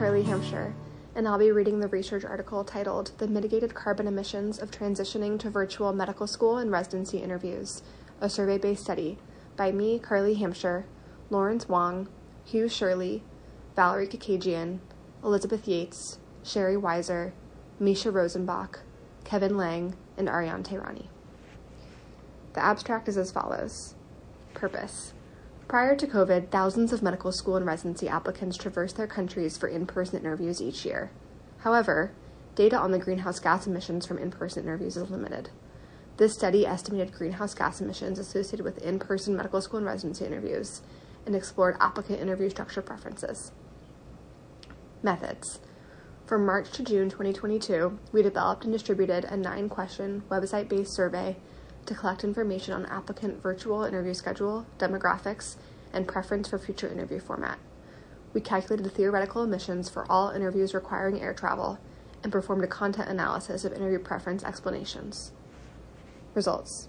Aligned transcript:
Karly 0.00 0.24
Hampshire, 0.24 0.72
and 1.14 1.28
I'll 1.28 1.38
be 1.38 1.50
reading 1.52 1.80
the 1.80 1.88
research 1.88 2.24
article 2.24 2.64
titled 2.64 3.12
The 3.18 3.28
Mitigated 3.28 3.74
Carbon 3.74 4.06
Emissions 4.06 4.58
of 4.58 4.70
Transitioning 4.70 5.38
to 5.40 5.50
Virtual 5.50 5.92
Medical 5.92 6.26
School 6.26 6.56
and 6.56 6.72
Residency 6.72 7.18
Interviews, 7.18 7.82
a 8.18 8.30
survey 8.30 8.56
based 8.56 8.82
study 8.82 9.18
by 9.58 9.72
me, 9.72 9.98
Karly 9.98 10.38
Hampshire, 10.38 10.86
Lawrence 11.28 11.68
Wong, 11.68 12.08
Hugh 12.46 12.66
Shirley, 12.66 13.22
Valerie 13.76 14.06
Kakajian, 14.08 14.78
Elizabeth 15.22 15.68
Yates, 15.68 16.18
Sherry 16.42 16.76
Weiser, 16.76 17.32
Misha 17.78 18.10
Rosenbach, 18.10 18.78
Kevin 19.24 19.58
Lang, 19.58 19.96
and 20.16 20.30
Ariane 20.30 20.62
Tehrani. 20.62 21.08
The 22.54 22.64
abstract 22.64 23.06
is 23.06 23.18
as 23.18 23.30
follows 23.30 23.96
Purpose 24.54 25.12
Prior 25.70 25.94
to 25.94 26.06
COVID, 26.08 26.48
thousands 26.48 26.92
of 26.92 27.00
medical 27.00 27.30
school 27.30 27.54
and 27.54 27.64
residency 27.64 28.08
applicants 28.08 28.56
traversed 28.56 28.96
their 28.96 29.06
countries 29.06 29.56
for 29.56 29.68
in 29.68 29.86
person 29.86 30.18
interviews 30.18 30.60
each 30.60 30.84
year. 30.84 31.12
However, 31.58 32.10
data 32.56 32.76
on 32.76 32.90
the 32.90 32.98
greenhouse 32.98 33.38
gas 33.38 33.68
emissions 33.68 34.04
from 34.04 34.18
in 34.18 34.32
person 34.32 34.64
interviews 34.64 34.96
is 34.96 35.10
limited. 35.10 35.50
This 36.16 36.34
study 36.34 36.66
estimated 36.66 37.14
greenhouse 37.14 37.54
gas 37.54 37.80
emissions 37.80 38.18
associated 38.18 38.64
with 38.64 38.78
in 38.78 38.98
person 38.98 39.36
medical 39.36 39.60
school 39.60 39.76
and 39.76 39.86
residency 39.86 40.24
interviews 40.24 40.82
and 41.24 41.36
explored 41.36 41.76
applicant 41.78 42.18
interview 42.18 42.50
structure 42.50 42.82
preferences. 42.82 43.52
Methods 45.04 45.60
From 46.26 46.44
March 46.44 46.72
to 46.72 46.82
June 46.82 47.08
2022, 47.10 47.96
we 48.10 48.22
developed 48.22 48.64
and 48.64 48.72
distributed 48.72 49.24
a 49.24 49.36
nine 49.36 49.68
question 49.68 50.24
website 50.28 50.68
based 50.68 50.96
survey 50.96 51.36
to 51.86 51.94
collect 51.94 52.24
information 52.24 52.74
on 52.74 52.86
applicant 52.86 53.42
virtual 53.42 53.84
interview 53.84 54.14
schedule, 54.14 54.66
demographics, 54.78 55.56
and 55.92 56.06
preference 56.06 56.48
for 56.48 56.58
future 56.58 56.88
interview 56.88 57.18
format. 57.18 57.58
We 58.32 58.40
calculated 58.40 58.84
the 58.84 58.90
theoretical 58.90 59.42
emissions 59.42 59.88
for 59.88 60.10
all 60.10 60.30
interviews 60.30 60.72
requiring 60.72 61.20
air 61.20 61.34
travel 61.34 61.78
and 62.22 62.30
performed 62.30 62.62
a 62.62 62.68
content 62.68 63.08
analysis 63.08 63.64
of 63.64 63.72
interview 63.72 63.98
preference 63.98 64.44
explanations. 64.44 65.32
Results 66.34 66.88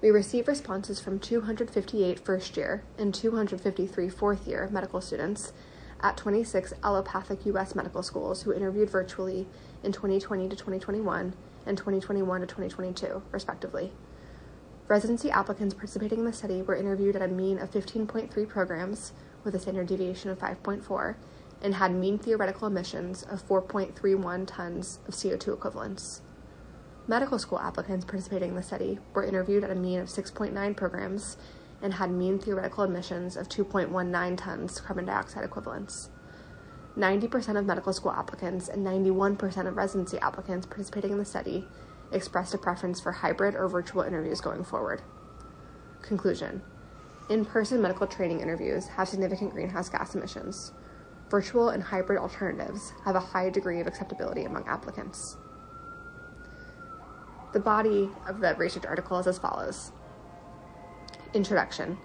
We 0.00 0.10
received 0.10 0.46
responses 0.46 1.00
from 1.00 1.18
258 1.18 2.20
first 2.20 2.56
year 2.56 2.84
and 2.96 3.12
253 3.12 4.08
fourth 4.08 4.46
year 4.46 4.68
medical 4.70 5.00
students 5.00 5.52
at 6.00 6.16
26 6.16 6.74
allopathic 6.82 7.46
U.S. 7.46 7.74
medical 7.74 8.02
schools 8.02 8.42
who 8.42 8.52
interviewed 8.52 8.90
virtually 8.90 9.46
in 9.82 9.92
2020 9.92 10.48
to 10.48 10.56
2021 10.56 11.34
and 11.66 11.76
2021 11.76 12.40
to 12.40 12.46
2022, 12.46 13.22
respectively. 13.30 13.92
Residency 14.88 15.30
applicants 15.30 15.74
participating 15.74 16.20
in 16.20 16.24
the 16.24 16.32
study 16.32 16.60
were 16.60 16.76
interviewed 16.76 17.16
at 17.16 17.22
a 17.22 17.28
mean 17.28 17.58
of 17.58 17.70
15.3 17.70 18.48
programs 18.48 19.12
with 19.44 19.54
a 19.54 19.58
standard 19.58 19.86
deviation 19.86 20.30
of 20.30 20.38
5.4 20.38 21.16
and 21.62 21.76
had 21.76 21.94
mean 21.94 22.18
theoretical 22.18 22.66
emissions 22.66 23.22
of 23.22 23.46
4.31 23.46 24.44
tons 24.46 24.98
of 25.06 25.14
CO2 25.14 25.54
equivalents. 25.54 26.22
Medical 27.06 27.38
school 27.38 27.58
applicants 27.58 28.04
participating 28.04 28.50
in 28.50 28.56
the 28.56 28.62
study 28.62 28.98
were 29.14 29.24
interviewed 29.24 29.64
at 29.64 29.70
a 29.70 29.74
mean 29.74 30.00
of 30.00 30.08
6.9 30.08 30.76
programs 30.76 31.36
and 31.80 31.94
had 31.94 32.10
mean 32.10 32.38
theoretical 32.38 32.84
emissions 32.84 33.36
of 33.36 33.48
2.19 33.48 34.36
tons 34.36 34.80
carbon 34.80 35.04
dioxide 35.04 35.44
equivalents. 35.44 36.10
90% 36.96 37.58
of 37.58 37.64
medical 37.64 37.92
school 37.92 38.12
applicants 38.12 38.68
and 38.68 38.86
91% 38.86 39.66
of 39.66 39.76
residency 39.76 40.18
applicants 40.18 40.66
participating 40.66 41.12
in 41.12 41.18
the 41.18 41.24
study 41.24 41.66
expressed 42.12 42.52
a 42.52 42.58
preference 42.58 43.00
for 43.00 43.12
hybrid 43.12 43.54
or 43.54 43.66
virtual 43.68 44.02
interviews 44.02 44.40
going 44.40 44.62
forward. 44.62 45.00
Conclusion 46.02 46.60
In 47.30 47.44
person 47.44 47.80
medical 47.80 48.06
training 48.06 48.40
interviews 48.40 48.88
have 48.88 49.08
significant 49.08 49.52
greenhouse 49.52 49.88
gas 49.88 50.14
emissions. 50.14 50.72
Virtual 51.30 51.70
and 51.70 51.82
hybrid 51.82 52.18
alternatives 52.18 52.92
have 53.06 53.16
a 53.16 53.20
high 53.20 53.48
degree 53.48 53.80
of 53.80 53.86
acceptability 53.86 54.44
among 54.44 54.66
applicants. 54.66 55.38
The 57.54 57.60
body 57.60 58.10
of 58.26 58.40
the 58.40 58.54
research 58.56 58.84
article 58.84 59.18
is 59.18 59.26
as 59.26 59.38
follows 59.38 59.92
Introduction 61.32 61.96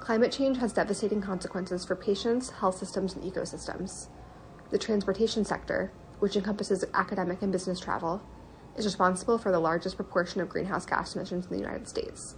Climate 0.00 0.30
change 0.30 0.58
has 0.58 0.72
devastating 0.72 1.20
consequences 1.20 1.84
for 1.84 1.96
patients, 1.96 2.50
health 2.50 2.78
systems, 2.78 3.14
and 3.14 3.24
ecosystems. 3.24 4.08
The 4.70 4.78
transportation 4.78 5.44
sector, 5.44 5.92
which 6.18 6.36
encompasses 6.36 6.84
academic 6.94 7.42
and 7.42 7.50
business 7.50 7.80
travel, 7.80 8.22
is 8.76 8.84
responsible 8.84 9.38
for 9.38 9.50
the 9.50 9.58
largest 9.58 9.96
proportion 9.96 10.40
of 10.40 10.48
greenhouse 10.48 10.86
gas 10.86 11.16
emissions 11.16 11.46
in 11.46 11.52
the 11.52 11.58
United 11.58 11.88
States. 11.88 12.36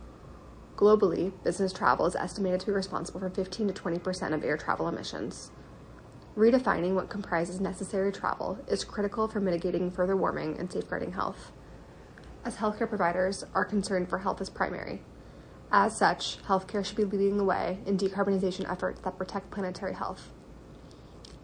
Globally, 0.76 1.32
business 1.42 1.72
travel 1.72 2.06
is 2.06 2.14
estimated 2.14 2.60
to 2.60 2.66
be 2.66 2.72
responsible 2.72 3.20
for 3.20 3.30
15 3.30 3.68
to 3.68 3.74
20 3.74 3.98
percent 3.98 4.34
of 4.34 4.44
air 4.44 4.56
travel 4.56 4.88
emissions. 4.88 5.50
Redefining 6.36 6.94
what 6.94 7.08
comprises 7.08 7.60
necessary 7.60 8.12
travel 8.12 8.58
is 8.68 8.84
critical 8.84 9.26
for 9.26 9.40
mitigating 9.40 9.90
further 9.90 10.16
warming 10.16 10.56
and 10.56 10.70
safeguarding 10.70 11.12
health. 11.12 11.50
As 12.44 12.56
healthcare 12.56 12.88
providers, 12.88 13.44
our 13.54 13.64
concern 13.64 14.06
for 14.06 14.18
health 14.18 14.40
is 14.40 14.48
primary. 14.48 15.02
As 15.70 15.94
such, 15.94 16.38
healthcare 16.44 16.82
should 16.82 16.96
be 16.96 17.04
leading 17.04 17.36
the 17.36 17.44
way 17.44 17.78
in 17.84 17.98
decarbonization 17.98 18.70
efforts 18.70 19.00
that 19.02 19.18
protect 19.18 19.50
planetary 19.50 19.92
health. 19.92 20.30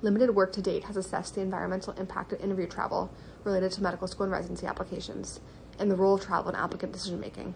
Limited 0.00 0.34
work 0.34 0.52
to 0.54 0.62
date 0.62 0.84
has 0.84 0.96
assessed 0.96 1.34
the 1.34 1.42
environmental 1.42 1.92
impact 1.94 2.32
of 2.32 2.40
interview 2.40 2.66
travel 2.66 3.10
related 3.44 3.72
to 3.72 3.82
medical 3.82 4.08
school 4.08 4.24
and 4.24 4.32
residency 4.32 4.66
applications 4.66 5.40
and 5.78 5.90
the 5.90 5.96
role 5.96 6.14
of 6.14 6.22
travel 6.22 6.50
in 6.50 6.56
applicant 6.56 6.92
decision 6.92 7.20
making. 7.20 7.54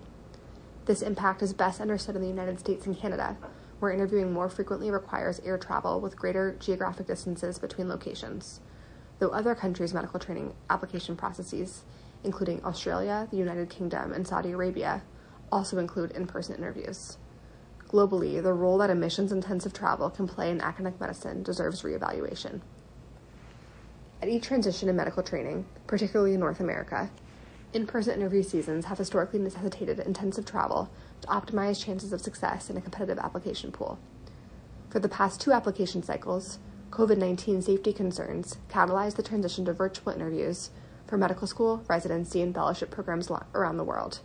This 0.85 1.01
impact 1.01 1.43
is 1.43 1.55
best 1.55 1.81
understood 1.81 2.17
in 2.17 2.23
the 2.23 2.29
United 2.29 2.59
States 2.59 2.85
and 2.85 2.99
Canada, 2.99 3.39
where 3.79 3.93
interviewing 3.93 4.33
more 4.33 4.51
frequently 4.51 4.91
requires 4.91 5.41
air 5.41 5.57
travel 5.57 6.01
with 6.01 6.17
greater 6.17 6.57
geographic 6.59 7.07
distances 7.07 7.59
between 7.59 7.89
locations, 7.89 8.61
though 9.19 9.29
other 9.29 9.55
countries' 9.55 9.95
medical 9.95 10.21
training 10.21 10.53
application 10.69 11.17
processes, 11.17 11.85
including 12.25 12.63
Australia, 12.65 13.27
the 13.31 13.37
United 13.37 13.71
Kingdom, 13.71 14.13
and 14.13 14.27
Saudi 14.27 14.53
Arabia, 14.53 15.03
also 15.51 15.79
include 15.79 16.11
in 16.13 16.27
person 16.27 16.57
interviews. 16.57 17.17
Globally, 17.89 18.43
the 18.43 18.53
role 18.53 18.79
that 18.79 18.91
emissions 18.91 19.33
intensive 19.33 19.73
travel 19.73 20.11
can 20.11 20.29
play 20.29 20.51
in 20.51 20.61
academic 20.61 21.01
medicine 21.01 21.43
deserves 21.43 21.83
reevaluation. 21.83 22.61
At 24.21 24.29
each 24.29 24.45
transition 24.45 24.89
in 24.89 24.97
medical 24.97 25.23
training, 25.23 25.65
particularly 25.87 26.35
in 26.35 26.41
North 26.41 26.61
America, 26.61 27.11
in 27.73 27.87
person 27.87 28.15
interview 28.15 28.43
seasons 28.43 28.87
have 28.87 28.99
historically 28.99 29.39
necessitated 29.39 30.01
intensive 30.01 30.45
travel 30.45 30.91
to 31.21 31.29
optimize 31.29 31.83
chances 31.83 32.13
of 32.13 32.21
success 32.21 32.69
in 32.69 32.77
a 32.77 32.81
competitive 32.81 33.19
application 33.19 33.71
pool. 33.73 33.99
For 34.91 34.99
the 35.01 35.09
past 35.09 35.41
two 35.41 35.53
application 35.53 36.03
cycles, 36.03 36.59
COVID 36.91 37.19
19 37.19 37.63
safety 37.63 37.93
concerns 37.93 38.57
catalyzed 38.71 39.17
the 39.17 39.23
transition 39.23 39.65
to 39.67 39.73
virtual 39.73 40.13
interviews 40.13 40.71
for 41.07 41.19
medical 41.19 41.47
school, 41.47 41.85
residency, 41.89 42.41
and 42.41 42.55
fellowship 42.55 42.91
programs 42.91 43.31
around 43.55 43.77
the 43.77 43.85
world. 43.85 44.21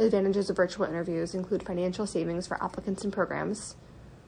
Advantages 0.00 0.48
of 0.48 0.56
virtual 0.56 0.86
interviews 0.86 1.34
include 1.34 1.62
financial 1.62 2.06
savings 2.06 2.46
for 2.46 2.62
applicants 2.64 3.04
and 3.04 3.12
programs, 3.12 3.76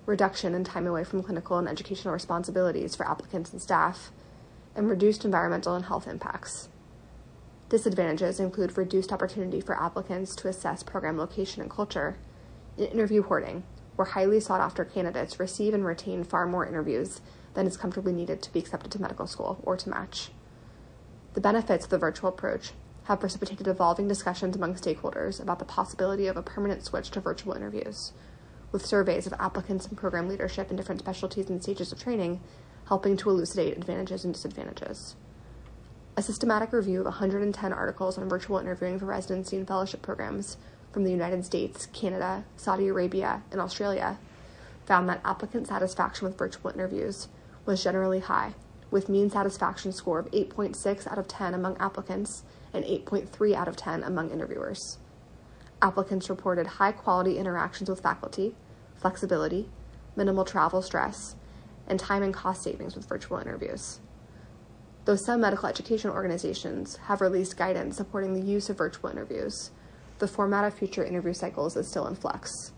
reduction 0.04 0.54
in 0.54 0.64
time 0.64 0.86
away 0.86 1.02
from 1.02 1.22
clinical 1.22 1.56
and 1.56 1.66
educational 1.66 2.12
responsibilities 2.12 2.94
for 2.94 3.08
applicants 3.08 3.52
and 3.52 3.62
staff, 3.62 4.12
and 4.76 4.90
reduced 4.90 5.24
environmental 5.24 5.74
and 5.74 5.86
health 5.86 6.06
impacts. 6.06 6.68
Disadvantages 7.70 8.38
include 8.38 8.76
reduced 8.76 9.12
opportunity 9.12 9.62
for 9.62 9.80
applicants 9.80 10.36
to 10.36 10.48
assess 10.48 10.82
program 10.82 11.16
location 11.16 11.62
and 11.62 11.70
culture, 11.70 12.18
and 12.76 12.88
interview 12.88 13.22
hoarding, 13.22 13.64
where 13.96 14.08
highly 14.08 14.40
sought 14.40 14.60
after 14.60 14.84
candidates 14.84 15.40
receive 15.40 15.72
and 15.72 15.86
retain 15.86 16.22
far 16.22 16.44
more 16.46 16.66
interviews 16.66 17.22
than 17.54 17.66
is 17.66 17.78
comfortably 17.78 18.12
needed 18.12 18.42
to 18.42 18.52
be 18.52 18.58
accepted 18.58 18.92
to 18.92 19.00
medical 19.00 19.26
school 19.26 19.58
or 19.62 19.78
to 19.78 19.88
match. 19.88 20.32
The 21.32 21.40
benefits 21.40 21.86
of 21.86 21.90
the 21.90 21.96
virtual 21.96 22.28
approach 22.28 22.72
have 23.04 23.20
precipitated 23.20 23.66
evolving 23.66 24.08
discussions 24.08 24.56
among 24.56 24.74
stakeholders 24.74 25.40
about 25.40 25.58
the 25.58 25.64
possibility 25.64 26.26
of 26.26 26.36
a 26.36 26.42
permanent 26.42 26.84
switch 26.84 27.10
to 27.10 27.20
virtual 27.20 27.54
interviews, 27.54 28.12
with 28.70 28.86
surveys 28.86 29.26
of 29.26 29.34
applicants 29.34 29.86
and 29.86 29.98
program 29.98 30.28
leadership 30.28 30.70
in 30.70 30.76
different 30.76 31.00
specialties 31.00 31.50
and 31.50 31.62
stages 31.62 31.92
of 31.92 32.00
training 32.00 32.40
helping 32.86 33.16
to 33.16 33.30
elucidate 33.30 33.76
advantages 33.76 34.24
and 34.24 34.34
disadvantages. 34.34 35.14
A 36.16 36.22
systematic 36.22 36.72
review 36.72 37.00
of 37.00 37.06
110 37.06 37.72
articles 37.72 38.18
on 38.18 38.28
virtual 38.28 38.58
interviewing 38.58 38.98
for 38.98 39.06
residency 39.06 39.56
and 39.56 39.66
fellowship 39.66 40.02
programs 40.02 40.56
from 40.92 41.04
the 41.04 41.10
United 41.10 41.44
States, 41.44 41.86
Canada, 41.86 42.44
Saudi 42.56 42.88
Arabia, 42.88 43.42
and 43.50 43.60
Australia 43.60 44.18
found 44.84 45.08
that 45.08 45.22
applicant 45.24 45.68
satisfaction 45.68 46.26
with 46.26 46.36
virtual 46.36 46.70
interviews 46.70 47.28
was 47.64 47.82
generally 47.82 48.20
high, 48.20 48.54
with 48.90 49.08
mean 49.08 49.30
satisfaction 49.30 49.92
score 49.92 50.18
of 50.18 50.30
8.6 50.32 51.10
out 51.10 51.18
of 51.18 51.28
10 51.28 51.54
among 51.54 51.76
applicants 51.78 52.42
and 52.72 52.84
8.3 52.84 53.54
out 53.54 53.68
of 53.68 53.76
10 53.76 54.02
among 54.02 54.30
interviewers. 54.30 54.98
Applicants 55.80 56.30
reported 56.30 56.66
high 56.66 56.92
quality 56.92 57.38
interactions 57.38 57.90
with 57.90 58.00
faculty, 58.00 58.54
flexibility, 58.96 59.68
minimal 60.16 60.44
travel 60.44 60.82
stress, 60.82 61.34
and 61.86 61.98
time 61.98 62.22
and 62.22 62.32
cost 62.32 62.62
savings 62.62 62.94
with 62.94 63.08
virtual 63.08 63.38
interviews. 63.38 64.00
Though 65.04 65.16
some 65.16 65.40
medical 65.40 65.68
education 65.68 66.10
organizations 66.10 66.96
have 67.08 67.20
released 67.20 67.56
guidance 67.56 67.96
supporting 67.96 68.34
the 68.34 68.46
use 68.46 68.70
of 68.70 68.78
virtual 68.78 69.10
interviews, 69.10 69.72
the 70.18 70.28
format 70.28 70.64
of 70.64 70.74
future 70.74 71.04
interview 71.04 71.32
cycles 71.32 71.76
is 71.76 71.88
still 71.88 72.06
in 72.06 72.14
flux. 72.14 72.72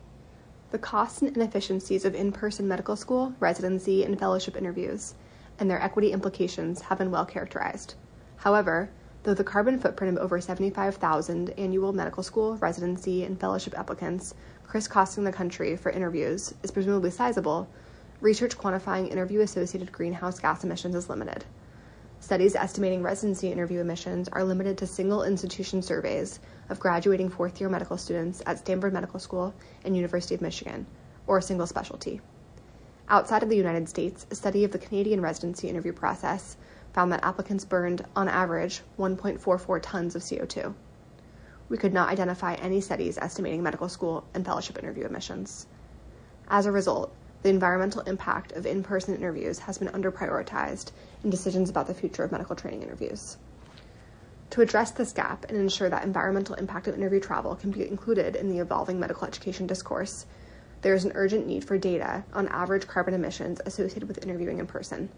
The 0.70 0.78
costs 0.78 1.20
and 1.20 1.36
inefficiencies 1.36 2.06
of 2.06 2.14
in 2.14 2.32
person 2.32 2.66
medical 2.66 2.96
school, 2.96 3.34
residency, 3.38 4.02
and 4.04 4.18
fellowship 4.18 4.56
interviews 4.56 5.14
and 5.58 5.70
their 5.70 5.80
equity 5.80 6.12
implications 6.12 6.82
have 6.82 6.98
been 6.98 7.10
well 7.10 7.24
characterized. 7.24 7.94
However, 8.36 8.90
though 9.24 9.34
the 9.34 9.42
carbon 9.42 9.78
footprint 9.78 10.16
of 10.16 10.22
over 10.22 10.38
75,000 10.38 11.50
annual 11.58 11.92
medical 11.94 12.22
school, 12.22 12.56
residency, 12.58 13.24
and 13.24 13.40
fellowship 13.40 13.76
applicants 13.76 14.34
crisscrossing 14.64 15.24
the 15.24 15.32
country 15.32 15.76
for 15.76 15.90
interviews 15.90 16.54
is 16.62 16.70
presumably 16.70 17.10
sizable, 17.10 17.66
research 18.20 18.56
quantifying 18.58 19.10
interview 19.10 19.40
associated 19.40 19.90
greenhouse 19.90 20.38
gas 20.38 20.62
emissions 20.62 20.94
is 20.94 21.08
limited. 21.08 21.44
Studies 22.20 22.54
estimating 22.54 23.02
residency 23.02 23.50
interview 23.50 23.80
emissions 23.80 24.28
are 24.28 24.44
limited 24.44 24.76
to 24.78 24.86
single 24.86 25.24
institution 25.24 25.80
surveys 25.80 26.38
of 26.68 26.80
graduating 26.80 27.30
fourth 27.30 27.60
year 27.60 27.70
medical 27.70 27.96
students 27.96 28.42
at 28.44 28.58
Stanford 28.58 28.92
Medical 28.92 29.20
School 29.20 29.54
and 29.84 29.96
University 29.96 30.34
of 30.34 30.42
Michigan, 30.42 30.86
or 31.26 31.38
a 31.38 31.42
single 31.42 31.66
specialty. 31.66 32.20
Outside 33.08 33.42
of 33.42 33.48
the 33.48 33.56
United 33.56 33.88
States, 33.88 34.26
a 34.30 34.34
study 34.34 34.64
of 34.64 34.72
the 34.72 34.78
Canadian 34.78 35.20
residency 35.20 35.68
interview 35.68 35.92
process 35.92 36.56
found 36.94 37.12
that 37.12 37.24
applicants 37.24 37.64
burned, 37.64 38.04
on 38.14 38.28
average, 38.28 38.80
1.44 38.98 39.80
tons 39.82 40.14
of 40.14 40.22
CO2. 40.22 40.72
We 41.68 41.76
could 41.76 41.92
not 41.92 42.08
identify 42.08 42.54
any 42.54 42.80
studies 42.80 43.18
estimating 43.18 43.64
medical 43.64 43.88
school 43.88 44.24
and 44.32 44.44
fellowship 44.44 44.78
interview 44.78 45.04
emissions. 45.04 45.66
As 46.48 46.66
a 46.66 46.72
result, 46.72 47.12
the 47.42 47.48
environmental 47.48 48.02
impact 48.02 48.52
of 48.52 48.64
in 48.64 48.84
person 48.84 49.16
interviews 49.16 49.58
has 49.58 49.76
been 49.76 49.88
underprioritized 49.88 50.92
in 51.24 51.30
decisions 51.30 51.68
about 51.68 51.88
the 51.88 51.94
future 51.94 52.22
of 52.22 52.30
medical 52.30 52.54
training 52.54 52.82
interviews. 52.82 53.38
To 54.50 54.60
address 54.60 54.92
this 54.92 55.12
gap 55.12 55.46
and 55.48 55.58
ensure 55.58 55.90
that 55.90 56.04
environmental 56.04 56.54
impact 56.54 56.86
of 56.86 56.94
interview 56.94 57.18
travel 57.18 57.56
can 57.56 57.72
be 57.72 57.88
included 57.88 58.36
in 58.36 58.48
the 58.48 58.60
evolving 58.60 59.00
medical 59.00 59.26
education 59.26 59.66
discourse, 59.66 60.26
there 60.82 60.94
is 60.94 61.04
an 61.04 61.12
urgent 61.16 61.46
need 61.48 61.64
for 61.64 61.76
data 61.76 62.22
on 62.32 62.46
average 62.48 62.86
carbon 62.86 63.14
emissions 63.14 63.60
associated 63.66 64.06
with 64.06 64.22
interviewing 64.24 64.60
in 64.60 64.66
person. 64.66 65.08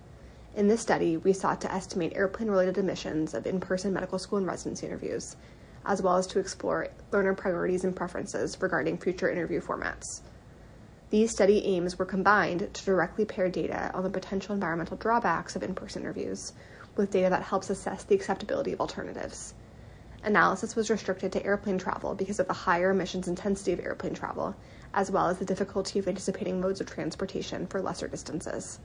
In 0.56 0.68
this 0.68 0.80
study, 0.80 1.18
we 1.18 1.34
sought 1.34 1.60
to 1.60 1.70
estimate 1.70 2.16
airplane 2.16 2.48
related 2.48 2.78
emissions 2.78 3.34
of 3.34 3.46
in 3.46 3.60
person 3.60 3.92
medical 3.92 4.18
school 4.18 4.38
and 4.38 4.46
residency 4.46 4.86
interviews, 4.86 5.36
as 5.84 6.00
well 6.00 6.16
as 6.16 6.26
to 6.28 6.38
explore 6.38 6.88
learner 7.12 7.34
priorities 7.34 7.84
and 7.84 7.94
preferences 7.94 8.56
regarding 8.62 8.96
future 8.96 9.28
interview 9.28 9.60
formats. 9.60 10.22
These 11.10 11.30
study 11.30 11.62
aims 11.66 11.98
were 11.98 12.06
combined 12.06 12.72
to 12.72 12.84
directly 12.86 13.26
pair 13.26 13.50
data 13.50 13.90
on 13.92 14.02
the 14.02 14.08
potential 14.08 14.54
environmental 14.54 14.96
drawbacks 14.96 15.56
of 15.56 15.62
in 15.62 15.74
person 15.74 16.00
interviews 16.00 16.54
with 16.96 17.10
data 17.10 17.28
that 17.28 17.42
helps 17.42 17.68
assess 17.68 18.04
the 18.04 18.14
acceptability 18.14 18.72
of 18.72 18.80
alternatives. 18.80 19.52
Analysis 20.24 20.74
was 20.74 20.88
restricted 20.88 21.32
to 21.32 21.44
airplane 21.44 21.76
travel 21.76 22.14
because 22.14 22.40
of 22.40 22.46
the 22.46 22.54
higher 22.54 22.92
emissions 22.92 23.28
intensity 23.28 23.74
of 23.74 23.80
airplane 23.80 24.14
travel, 24.14 24.56
as 24.94 25.10
well 25.10 25.28
as 25.28 25.36
the 25.36 25.44
difficulty 25.44 25.98
of 25.98 26.08
anticipating 26.08 26.62
modes 26.62 26.80
of 26.80 26.90
transportation 26.90 27.66
for 27.66 27.82
lesser 27.82 28.08
distances. 28.08 28.80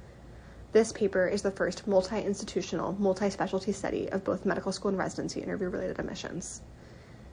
This 0.71 0.94
paper 0.94 1.27
is 1.27 1.41
the 1.41 1.51
first 1.51 1.85
multi 1.85 2.21
institutional, 2.21 2.95
multi 2.97 3.29
specialty 3.29 3.73
study 3.73 4.09
of 4.09 4.23
both 4.23 4.45
medical 4.45 4.71
school 4.71 4.89
and 4.89 4.97
residency 4.97 5.41
interview 5.41 5.68
related 5.69 6.00
emissions. 6.00 6.62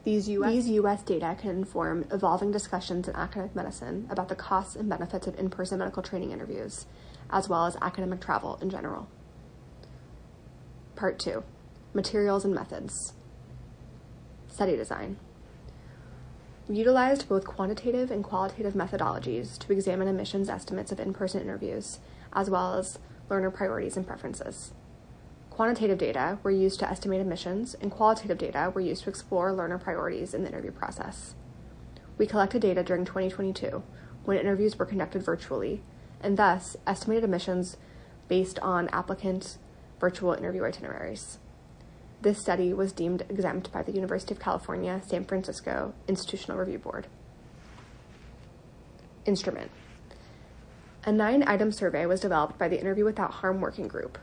These 0.05 0.29
US, 0.31 0.52
These 0.52 0.69
US 0.70 1.02
data 1.02 1.37
can 1.38 1.50
inform 1.50 2.06
evolving 2.11 2.50
discussions 2.50 3.06
in 3.06 3.14
academic 3.14 3.55
medicine 3.55 4.08
about 4.11 4.29
the 4.29 4.35
costs 4.35 4.75
and 4.75 4.88
benefits 4.88 5.26
of 5.26 5.38
in 5.38 5.50
person 5.50 5.79
medical 5.79 6.02
training 6.02 6.32
interviews, 6.32 6.87
as 7.31 7.49
well 7.49 7.67
as 7.67 7.76
academic 7.81 8.20
travel 8.20 8.58
in 8.61 8.70
general. 8.70 9.08
Part 10.96 11.20
2 11.20 11.44
Materials 11.94 12.44
and 12.44 12.55
Methods. 12.55 13.12
Study 14.49 14.76
Design. 14.76 15.17
Utilized 16.69 17.29
both 17.29 17.46
quantitative 17.46 18.11
and 18.11 18.25
qualitative 18.25 18.75
methodologies 18.75 19.56
to 19.61 19.73
examine 19.73 20.08
emissions 20.08 20.49
estimates 20.49 20.91
of 20.91 20.99
in 20.99 21.14
person 21.14 21.41
interviews, 21.41 22.00
as 22.32 22.50
well 22.50 22.75
as 22.75 22.99
learner 23.28 23.50
priorities 23.50 23.96
and 23.96 24.06
preferences. 24.06 24.72
Quantitative 25.50 25.98
data 25.98 26.38
were 26.42 26.50
used 26.50 26.78
to 26.80 26.88
estimate 26.88 27.20
emissions, 27.20 27.75
and 27.80 27.90
qualitative 27.90 28.38
data 28.38 28.70
were 28.75 28.80
used 28.80 29.02
to 29.04 29.10
explore 29.10 29.52
learner 29.52 29.78
priorities 29.78 30.32
in 30.32 30.42
the 30.42 30.48
interview 30.48 30.70
process. 30.70 31.34
We 32.16 32.26
collected 32.26 32.62
data 32.62 32.82
during 32.82 33.04
2022 33.04 33.82
when 34.25 34.38
interviews 34.38 34.78
were 34.78 34.86
conducted 34.86 35.22
virtually, 35.22 35.82
and 36.20 36.36
thus 36.36 36.76
estimated 36.86 37.25
emissions 37.25 37.76
based 38.28 38.58
on 38.60 38.88
applicant 38.88 39.58
virtual 39.98 40.32
interview 40.32 40.64
itineraries. 40.64 41.38
This 42.20 42.38
study 42.38 42.72
was 42.72 42.92
deemed 42.92 43.22
exempt 43.28 43.72
by 43.72 43.82
the 43.82 43.92
University 43.92 44.34
of 44.34 44.40
California, 44.40 45.00
San 45.06 45.24
Francisco 45.24 45.94
Institutional 46.06 46.58
Review 46.58 46.78
Board. 46.78 47.06
Instrument 49.24 49.70
A 51.08 51.12
nine 51.12 51.43
item 51.46 51.72
survey 51.72 52.05
was 52.05 52.20
developed 52.20 52.58
by 52.58 52.69
the 52.69 52.78
Interview 52.78 53.06
Without 53.06 53.31
Harm 53.40 53.62
Working 53.62 53.88
Group 53.88 54.19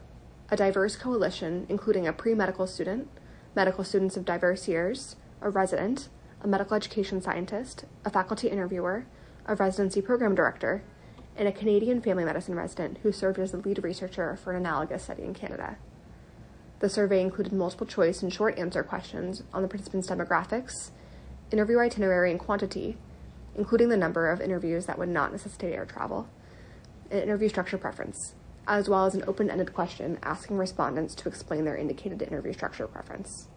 a 0.51 0.55
diverse 0.55 0.95
coalition 0.95 1.65
including 1.67 2.05
a 2.05 2.13
pre 2.13 2.35
medical 2.35 2.67
student, 2.67 3.07
medical 3.55 3.83
students 3.83 4.15
of 4.15 4.23
diverse 4.23 4.67
years, 4.67 5.15
a 5.41 5.49
resident, 5.49 6.09
a 6.41 6.47
medical 6.47 6.75
education 6.75 7.23
scientist, 7.23 7.85
a 8.05 8.11
faculty 8.11 8.49
interviewer, 8.49 9.07
a 9.47 9.55
residency 9.55 9.99
program 9.99 10.35
director, 10.35 10.83
and 11.35 11.47
a 11.47 11.51
Canadian 11.51 12.01
family 12.01 12.23
medicine 12.23 12.53
resident 12.53 12.99
who 13.01 13.11
served 13.11 13.39
as 13.39 13.51
the 13.51 13.57
lead 13.57 13.83
researcher 13.83 14.35
for 14.35 14.51
an 14.51 14.57
analogous 14.57 15.05
study 15.05 15.23
in 15.23 15.33
Canada. 15.33 15.77
The 16.81 16.89
survey 16.89 17.19
included 17.19 17.51
multiple 17.51 17.87
choice 17.87 18.21
and 18.21 18.31
short 18.31 18.59
answer 18.59 18.83
questions 18.83 19.41
on 19.51 19.63
the 19.63 19.67
participants' 19.67 20.11
demographics, 20.11 20.91
interview 21.51 21.79
itinerary 21.79 22.29
and 22.29 22.39
quantity, 22.39 22.95
including 23.55 23.89
the 23.89 23.97
number 23.97 24.29
of 24.29 24.39
interviews 24.39 24.85
that 24.85 24.99
would 24.99 25.09
not 25.09 25.31
necessitate 25.31 25.73
air 25.73 25.85
travel, 25.85 26.29
and 27.11 27.21
interview 27.21 27.49
structure 27.49 27.77
preference 27.77 28.35
as 28.67 28.89
well 28.89 29.05
as 29.05 29.13
an 29.13 29.23
open 29.27 29.49
ended 29.49 29.73
question 29.73 30.17
asking 30.23 30.57
respondents 30.57 31.13
to 31.15 31.29
explain 31.29 31.65
their 31.65 31.77
indicated 31.77 32.21
interview 32.21 32.53
structure 32.53 32.87
preference. 32.87 33.47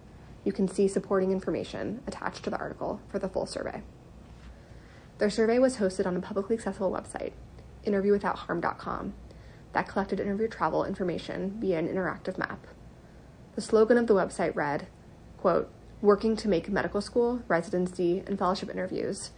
You 0.45 0.53
can 0.53 0.69
see 0.69 0.89
supporting 0.89 1.33
information 1.33 2.03
attached 2.07 2.45
to 2.45 2.51
the 2.51 2.59
article 2.59 3.01
for 3.09 3.19
the 3.19 3.29
full 3.29 3.47
survey. 3.47 3.83
Their 5.19 5.31
survey 5.31 5.59
was 5.59 5.77
hosted 5.77 6.07
on 6.07 6.17
a 6.17 6.21
publicly 6.21 6.57
accessible 6.57 6.91
website, 6.91 7.33
interviewwithoutharm.com, 7.85 9.15
that 9.73 9.89
collected 9.89 10.21
interview 10.21 10.49
travel 10.49 10.85
information 10.85 11.57
via 11.61 11.79
an 11.79 11.89
interactive 11.89 12.39
map. 12.39 12.67
The 13.55 13.61
slogan 13.61 13.99
of 13.99 14.07
the 14.07 14.15
website 14.15 14.55
read, 14.55 14.87
quote, 15.39 15.71
working 16.01 16.37
to 16.37 16.49
make 16.49 16.69
medical 16.69 17.01
school, 17.01 17.43
residency, 17.49 18.23
and 18.27 18.39
fellowship 18.39 18.71
interviews 18.71 19.31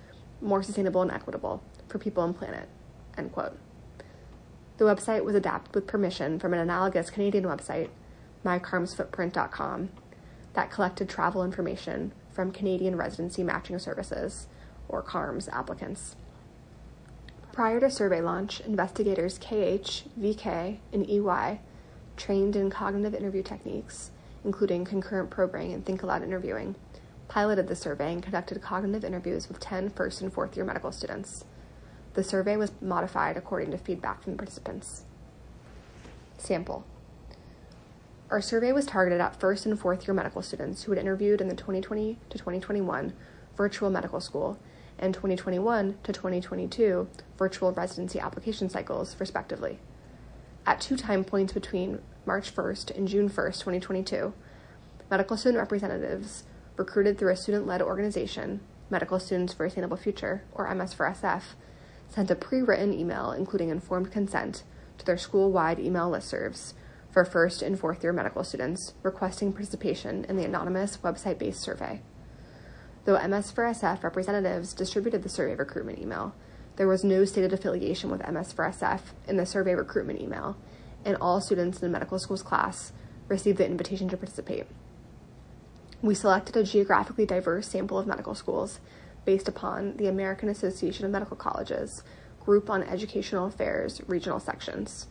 more 0.42 0.62
sustainable 0.62 1.02
and 1.02 1.10
equitable 1.10 1.62
for 1.88 1.98
people 1.98 2.24
and 2.24 2.36
planet, 2.36 2.68
end 3.16 3.32
quote. 3.32 3.56
The 4.80 4.86
website 4.86 5.24
was 5.24 5.34
adapted 5.34 5.74
with 5.74 5.86
permission 5.86 6.38
from 6.38 6.54
an 6.54 6.58
analogous 6.58 7.10
Canadian 7.10 7.44
website, 7.44 7.90
mycarmsfootprint.com, 8.46 9.90
that 10.54 10.70
collected 10.70 11.06
travel 11.06 11.44
information 11.44 12.12
from 12.30 12.50
Canadian 12.50 12.96
Residency 12.96 13.44
Matching 13.44 13.78
Services, 13.78 14.46
or 14.88 15.02
CARMS, 15.02 15.50
applicants. 15.50 16.16
Prior 17.52 17.78
to 17.78 17.90
survey 17.90 18.22
launch, 18.22 18.62
investigators 18.62 19.36
KH, 19.36 20.08
VK, 20.18 20.78
and 20.94 21.10
EY 21.10 21.60
trained 22.16 22.56
in 22.56 22.70
cognitive 22.70 23.12
interview 23.14 23.42
techniques, 23.42 24.12
including 24.46 24.86
concurrent 24.86 25.28
probing 25.28 25.74
and 25.74 25.84
think 25.84 26.02
aloud 26.02 26.22
interviewing, 26.22 26.74
piloted 27.28 27.68
the 27.68 27.76
survey 27.76 28.14
and 28.14 28.22
conducted 28.22 28.62
cognitive 28.62 29.04
interviews 29.04 29.46
with 29.46 29.60
10 29.60 29.90
first 29.90 30.22
and 30.22 30.32
fourth 30.32 30.56
year 30.56 30.64
medical 30.64 30.90
students. 30.90 31.44
The 32.14 32.24
survey 32.24 32.56
was 32.56 32.72
modified 32.80 33.36
according 33.36 33.70
to 33.70 33.78
feedback 33.78 34.22
from 34.22 34.36
participants. 34.36 35.04
Sample. 36.38 36.84
Our 38.30 38.40
survey 38.40 38.72
was 38.72 38.86
targeted 38.86 39.20
at 39.20 39.38
first 39.40 39.66
and 39.66 39.78
fourth 39.78 40.06
year 40.06 40.14
medical 40.14 40.42
students 40.42 40.84
who 40.84 40.92
had 40.92 41.00
interviewed 41.00 41.40
in 41.40 41.48
the 41.48 41.54
2020 41.54 42.18
to 42.30 42.38
2021 42.38 43.12
virtual 43.56 43.90
medical 43.90 44.20
school 44.20 44.58
and 44.98 45.14
2021 45.14 45.98
to 46.02 46.12
2022 46.12 47.08
virtual 47.38 47.72
residency 47.72 48.20
application 48.20 48.68
cycles, 48.68 49.16
respectively. 49.18 49.78
At 50.66 50.80
two 50.80 50.96
time 50.96 51.24
points 51.24 51.52
between 51.52 52.00
March 52.26 52.54
1st 52.54 52.96
and 52.96 53.08
June 53.08 53.28
1st, 53.28 53.54
2022, 53.54 54.32
medical 55.10 55.36
student 55.36 55.58
representatives 55.58 56.44
recruited 56.76 57.18
through 57.18 57.32
a 57.32 57.36
student 57.36 57.66
led 57.66 57.82
organization, 57.82 58.60
Medical 58.90 59.20
Students 59.20 59.52
for 59.52 59.64
a 59.64 59.70
Sustainable 59.70 59.96
Future, 59.96 60.42
or 60.52 60.68
MS4SF, 60.68 61.42
sent 62.10 62.30
a 62.30 62.34
pre 62.34 62.60
written 62.60 62.92
email 62.92 63.32
including 63.32 63.70
informed 63.70 64.12
consent 64.12 64.62
to 64.98 65.06
their 65.06 65.16
school 65.16 65.50
wide 65.50 65.78
email 65.78 66.10
listservs 66.10 66.74
for 67.10 67.24
first 67.24 67.62
and 67.62 67.78
fourth 67.78 68.02
year 68.02 68.12
medical 68.12 68.44
students 68.44 68.94
requesting 69.02 69.52
participation 69.52 70.24
in 70.28 70.36
the 70.36 70.44
anonymous 70.44 70.98
website 70.98 71.38
based 71.38 71.60
survey. 71.60 72.02
Though 73.04 73.16
MS4SF 73.16 74.02
representatives 74.02 74.74
distributed 74.74 75.22
the 75.22 75.28
survey 75.28 75.54
recruitment 75.54 75.98
email, 75.98 76.34
there 76.76 76.86
was 76.86 77.02
no 77.02 77.24
stated 77.24 77.52
affiliation 77.52 78.10
with 78.10 78.22
MS4SF 78.22 79.00
in 79.26 79.36
the 79.36 79.46
survey 79.46 79.74
recruitment 79.74 80.20
email, 80.20 80.56
and 81.04 81.16
all 81.20 81.40
students 81.40 81.80
in 81.80 81.88
the 81.88 81.92
medical 81.92 82.18
school's 82.18 82.42
class 82.42 82.92
received 83.28 83.58
the 83.58 83.66
invitation 83.66 84.08
to 84.08 84.16
participate. 84.16 84.66
We 86.02 86.14
selected 86.14 86.56
a 86.56 86.64
geographically 86.64 87.26
diverse 87.26 87.68
sample 87.68 87.98
of 87.98 88.06
medical 88.06 88.34
schools 88.34 88.80
based 89.24 89.48
upon 89.48 89.96
the 89.96 90.06
American 90.06 90.48
Association 90.48 91.04
of 91.04 91.10
Medical 91.10 91.36
Colleges 91.36 92.02
Group 92.44 92.70
on 92.70 92.82
Educational 92.82 93.46
Affairs 93.46 94.00
regional 94.06 94.40
sections. 94.40 95.06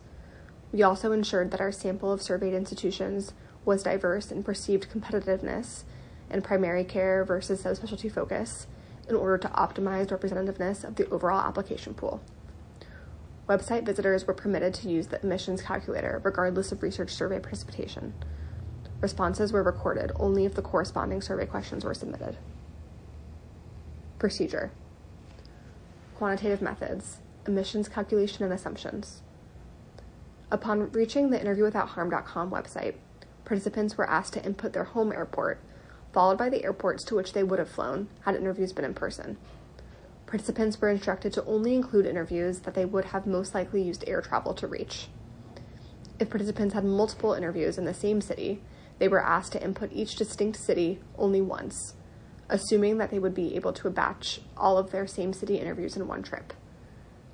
We 0.72 0.82
also 0.82 1.12
ensured 1.12 1.50
that 1.50 1.60
our 1.60 1.72
sample 1.72 2.12
of 2.12 2.22
surveyed 2.22 2.54
institutions 2.54 3.32
was 3.64 3.82
diverse 3.82 4.30
in 4.30 4.42
perceived 4.42 4.88
competitiveness 4.90 5.84
and 6.28 6.44
primary 6.44 6.84
care 6.84 7.24
versus 7.24 7.62
subspecialty 7.62 8.10
focus 8.10 8.66
in 9.08 9.16
order 9.16 9.38
to 9.38 9.48
optimize 9.48 10.08
representativeness 10.08 10.84
of 10.84 10.96
the 10.96 11.08
overall 11.10 11.40
application 11.40 11.94
pool. 11.94 12.22
Website 13.48 13.84
visitors 13.84 14.26
were 14.26 14.34
permitted 14.34 14.72
to 14.74 14.88
use 14.88 15.08
the 15.08 15.20
emissions 15.22 15.60
calculator 15.60 16.20
regardless 16.24 16.70
of 16.70 16.82
research 16.82 17.10
survey 17.10 17.40
participation. 17.40 18.14
Responses 19.00 19.52
were 19.52 19.62
recorded 19.62 20.12
only 20.16 20.44
if 20.44 20.54
the 20.54 20.62
corresponding 20.62 21.20
survey 21.20 21.46
questions 21.46 21.84
were 21.84 21.94
submitted. 21.94 22.36
Procedure 24.20 24.70
Quantitative 26.14 26.60
methods, 26.60 27.20
emissions 27.46 27.88
calculation 27.88 28.44
and 28.44 28.52
assumptions. 28.52 29.22
Upon 30.50 30.92
reaching 30.92 31.30
the 31.30 31.38
interviewwithoutharm.com 31.38 32.50
website, 32.50 32.96
participants 33.46 33.96
were 33.96 34.08
asked 34.08 34.34
to 34.34 34.44
input 34.44 34.74
their 34.74 34.84
home 34.84 35.10
airport, 35.10 35.58
followed 36.12 36.36
by 36.36 36.50
the 36.50 36.62
airports 36.62 37.02
to 37.04 37.14
which 37.14 37.32
they 37.32 37.42
would 37.42 37.58
have 37.58 37.70
flown 37.70 38.08
had 38.26 38.36
interviews 38.36 38.74
been 38.74 38.84
in 38.84 38.92
person. 38.92 39.38
Participants 40.26 40.78
were 40.78 40.90
instructed 40.90 41.32
to 41.32 41.44
only 41.46 41.74
include 41.74 42.04
interviews 42.04 42.60
that 42.60 42.74
they 42.74 42.84
would 42.84 43.06
have 43.06 43.26
most 43.26 43.54
likely 43.54 43.82
used 43.82 44.04
air 44.06 44.20
travel 44.20 44.52
to 44.52 44.66
reach. 44.66 45.08
If 46.18 46.28
participants 46.28 46.74
had 46.74 46.84
multiple 46.84 47.32
interviews 47.32 47.78
in 47.78 47.86
the 47.86 47.94
same 47.94 48.20
city, 48.20 48.60
they 48.98 49.08
were 49.08 49.24
asked 49.24 49.52
to 49.52 49.64
input 49.64 49.90
each 49.94 50.16
distinct 50.16 50.58
city 50.58 51.00
only 51.16 51.40
once, 51.40 51.94
assuming 52.50 52.98
that 52.98 53.10
they 53.10 53.18
would 53.18 53.34
be 53.34 53.54
able 53.56 53.72
to 53.72 53.88
batch 53.88 54.40
all 54.56 54.76
of 54.76 54.90
their 54.90 55.06
same 55.06 55.32
city 55.32 55.56
interviews 55.56 55.96
in 55.96 56.06
one 56.06 56.22
trip. 56.22 56.52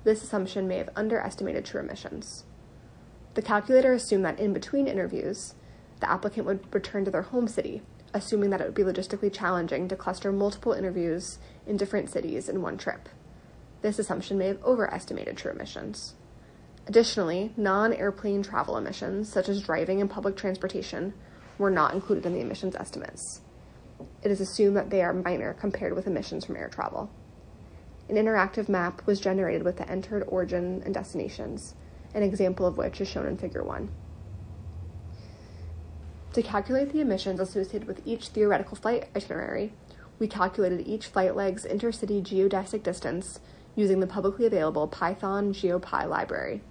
This 0.03 0.23
assumption 0.23 0.67
may 0.67 0.77
have 0.77 0.89
underestimated 0.95 1.65
true 1.65 1.81
emissions. 1.81 2.45
The 3.33 3.41
calculator 3.41 3.91
assumed 3.93 4.23
that 4.25 4.39
in 4.39 4.53
between 4.53 4.87
interviews, 4.87 5.55
the 5.99 6.09
applicant 6.09 6.45
would 6.45 6.73
return 6.73 7.03
to 7.05 7.11
their 7.11 7.23
home 7.23 7.47
city, 7.47 7.81
assuming 8.13 8.51
that 8.51 8.61
it 8.61 8.65
would 8.65 8.73
be 8.73 8.83
logistically 8.83 9.33
challenging 9.33 9.87
to 9.87 9.95
cluster 9.95 10.31
multiple 10.31 10.71
interviews 10.71 11.39
in 11.65 11.77
different 11.77 12.09
cities 12.09 12.47
in 12.47 12.61
one 12.61 12.77
trip. 12.77 13.09
This 13.81 13.99
assumption 13.99 14.37
may 14.37 14.47
have 14.47 14.63
overestimated 14.63 15.37
true 15.37 15.51
emissions. 15.51 16.15
Additionally, 16.87 17.51
non 17.57 17.91
airplane 17.91 18.43
travel 18.43 18.77
emissions, 18.77 19.31
such 19.31 19.49
as 19.49 19.61
driving 19.61 19.99
and 19.99 20.09
public 20.09 20.37
transportation, 20.37 21.13
were 21.57 21.69
not 21.71 21.93
included 21.93 22.25
in 22.25 22.33
the 22.33 22.39
emissions 22.39 22.75
estimates. 22.75 23.41
It 24.21 24.31
is 24.31 24.41
assumed 24.41 24.75
that 24.77 24.89
they 24.89 25.01
are 25.01 25.13
minor 25.13 25.53
compared 25.53 25.93
with 25.93 26.07
emissions 26.07 26.45
from 26.45 26.57
air 26.57 26.69
travel. 26.69 27.09
An 28.09 28.15
interactive 28.15 28.69
map 28.69 29.05
was 29.05 29.19
generated 29.19 29.63
with 29.63 29.77
the 29.77 29.89
entered 29.89 30.23
origin 30.27 30.81
and 30.85 30.93
destinations, 30.93 31.75
an 32.13 32.23
example 32.23 32.65
of 32.65 32.77
which 32.77 33.01
is 33.01 33.07
shown 33.07 33.25
in 33.25 33.37
Figure 33.37 33.63
1. 33.63 33.89
To 36.33 36.43
calculate 36.43 36.93
the 36.93 37.01
emissions 37.01 37.39
associated 37.39 37.87
with 37.87 38.05
each 38.05 38.29
theoretical 38.29 38.77
flight 38.77 39.09
itinerary, 39.15 39.73
we 40.19 40.27
calculated 40.27 40.87
each 40.87 41.07
flight 41.07 41.35
leg's 41.35 41.65
intercity 41.65 42.21
geodesic 42.21 42.83
distance 42.83 43.39
using 43.75 43.99
the 43.99 44.07
publicly 44.07 44.45
available 44.45 44.87
Python 44.87 45.53
GeoPy 45.53 46.07
library. 46.07 46.61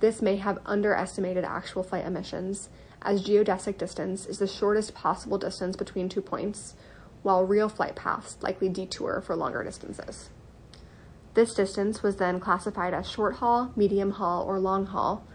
This 0.00 0.22
may 0.22 0.36
have 0.36 0.58
underestimated 0.66 1.44
actual 1.44 1.82
flight 1.82 2.06
emissions, 2.06 2.68
as 3.04 3.24
geodesic 3.24 3.78
distance 3.78 4.26
is 4.26 4.38
the 4.38 4.46
shortest 4.46 4.94
possible 4.94 5.38
distance 5.38 5.76
between 5.76 6.08
two 6.08 6.22
points, 6.22 6.74
while 7.22 7.44
real 7.44 7.68
flight 7.68 7.94
paths 7.94 8.36
likely 8.40 8.68
detour 8.68 9.20
for 9.20 9.36
longer 9.36 9.62
distances. 9.62 10.30
This 11.34 11.54
distance 11.54 12.02
was 12.02 12.16
then 12.16 12.40
classified 12.40 12.92
as 12.92 13.10
short 13.10 13.36
haul, 13.36 13.72
medium 13.76 14.12
haul, 14.12 14.44
or 14.44 14.58
long 14.58 14.86
haul 14.86 15.26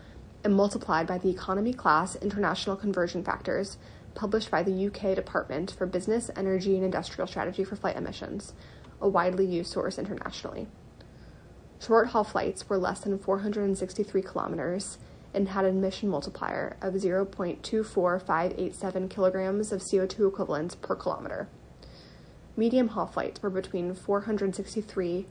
and 0.43 0.55
multiplied 0.55 1.07
by 1.07 1.17
the 1.17 1.29
economy 1.29 1.73
class 1.73 2.15
international 2.15 2.75
conversion 2.75 3.23
factors 3.23 3.77
published 4.15 4.49
by 4.49 4.63
the 4.63 4.87
UK 4.87 5.15
Department 5.15 5.71
for 5.71 5.85
Business, 5.85 6.31
Energy 6.35 6.75
and 6.75 6.85
Industrial 6.85 7.27
Strategy 7.27 7.63
for 7.63 7.75
Flight 7.75 7.95
Emissions, 7.95 8.53
a 9.01 9.07
widely 9.07 9.45
used 9.45 9.71
source 9.71 9.99
internationally. 9.99 10.67
Short 11.79 12.07
haul 12.07 12.23
flights 12.23 12.67
were 12.67 12.77
less 12.77 13.01
than 13.01 13.19
463 13.19 14.21
kilometers 14.21 14.97
and 15.33 15.49
had 15.49 15.65
an 15.65 15.77
emission 15.77 16.07
multiplier 16.09 16.77
of 16.81 16.93
0.24587 16.93 19.09
kilograms 19.09 19.71
of 19.71 19.81
CO2 19.81 20.27
equivalents 20.27 20.75
per 20.75 20.95
kilometer. 20.95 21.47
Medium 22.55 22.89
haul 22.89 23.07
flights 23.07 23.41
were 23.43 23.49
between 23.49 23.93
463 23.93 25.25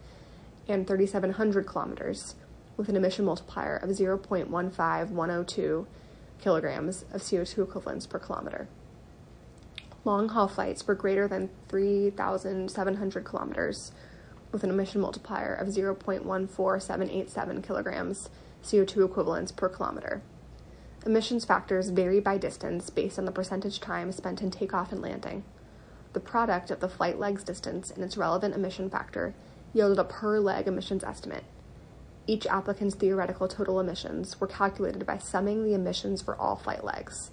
and 0.69 0.87
3,700 0.87 1.67
kilometers 1.67 2.35
with 2.77 2.89
an 2.89 2.97
emission 2.97 3.25
multiplier 3.25 3.77
of 3.77 3.91
0.15102 3.91 5.87
kilograms 6.41 7.05
of 7.13 7.23
CO2 7.23 7.63
equivalents 7.63 8.07
per 8.07 8.19
kilometer. 8.19 8.67
Long 10.05 10.29
haul 10.29 10.47
flights 10.47 10.87
were 10.87 10.95
greater 10.95 11.27
than 11.27 11.49
3,700 11.69 13.25
kilometers 13.25 13.91
with 14.53 14.63
an 14.63 14.71
emission 14.71 15.01
multiplier 15.01 15.55
of 15.55 15.67
0.14787 15.69 17.67
kilograms 17.67 18.29
CO2 18.67 19.05
equivalents 19.05 19.53
per 19.53 19.69
kilometer. 19.69 20.23
Emissions 21.05 21.45
factors 21.45 21.91
vary 21.91 22.21
by 22.21 22.37
distance 22.37 22.91
based 22.91 23.19
on 23.19 23.25
the 23.25 23.33
percentage 23.33 23.81
time 23.81 24.13
spent 24.13 24.43
in 24.43 24.51
takeoff 24.51 24.93
and 24.93 25.01
landing. 25.01 25.45
The 26.13 26.21
product 26.21 26.71
of 26.71 26.81
the 26.81 26.89
flight 26.89 27.19
leg's 27.19 27.45
distance 27.45 27.91
and 27.91 28.03
its 28.03 28.17
relevant 28.17 28.55
emission 28.55 28.91
factor 28.91 29.35
yielded 29.73 29.99
a 29.99 30.05
per 30.05 30.39
leg 30.39 30.67
emissions 30.67 31.05
estimate 31.05 31.45
each 32.27 32.47
applicant's 32.47 32.97
theoretical 32.97 33.47
total 33.47 33.79
emissions 33.79 34.41
were 34.41 34.47
calculated 34.47 35.07
by 35.07 35.19
summing 35.19 35.63
the 35.63 35.75
emissions 35.75 36.21
for 36.21 36.37
all 36.37 36.57
flight 36.57 36.83
legs. 36.83 37.31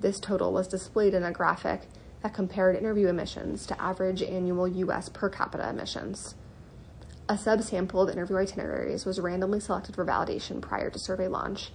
This 0.00 0.18
total 0.18 0.52
was 0.52 0.68
displayed 0.68 1.14
in 1.14 1.22
a 1.22 1.32
graphic 1.32 1.82
that 2.22 2.32
compared 2.32 2.76
interview 2.76 3.08
emissions 3.08 3.66
to 3.66 3.80
average 3.80 4.22
annual 4.22 4.66
U.S. 4.66 5.08
per 5.08 5.28
capita 5.28 5.68
emissions. 5.68 6.34
A 7.28 7.34
subsample 7.34 8.02
of 8.02 8.10
interview 8.10 8.36
itineraries 8.36 9.06
was 9.06 9.20
randomly 9.20 9.60
selected 9.60 9.94
for 9.94 10.04
validation 10.04 10.60
prior 10.60 10.90
to 10.90 10.98
survey 10.98 11.28
launch 11.28 11.70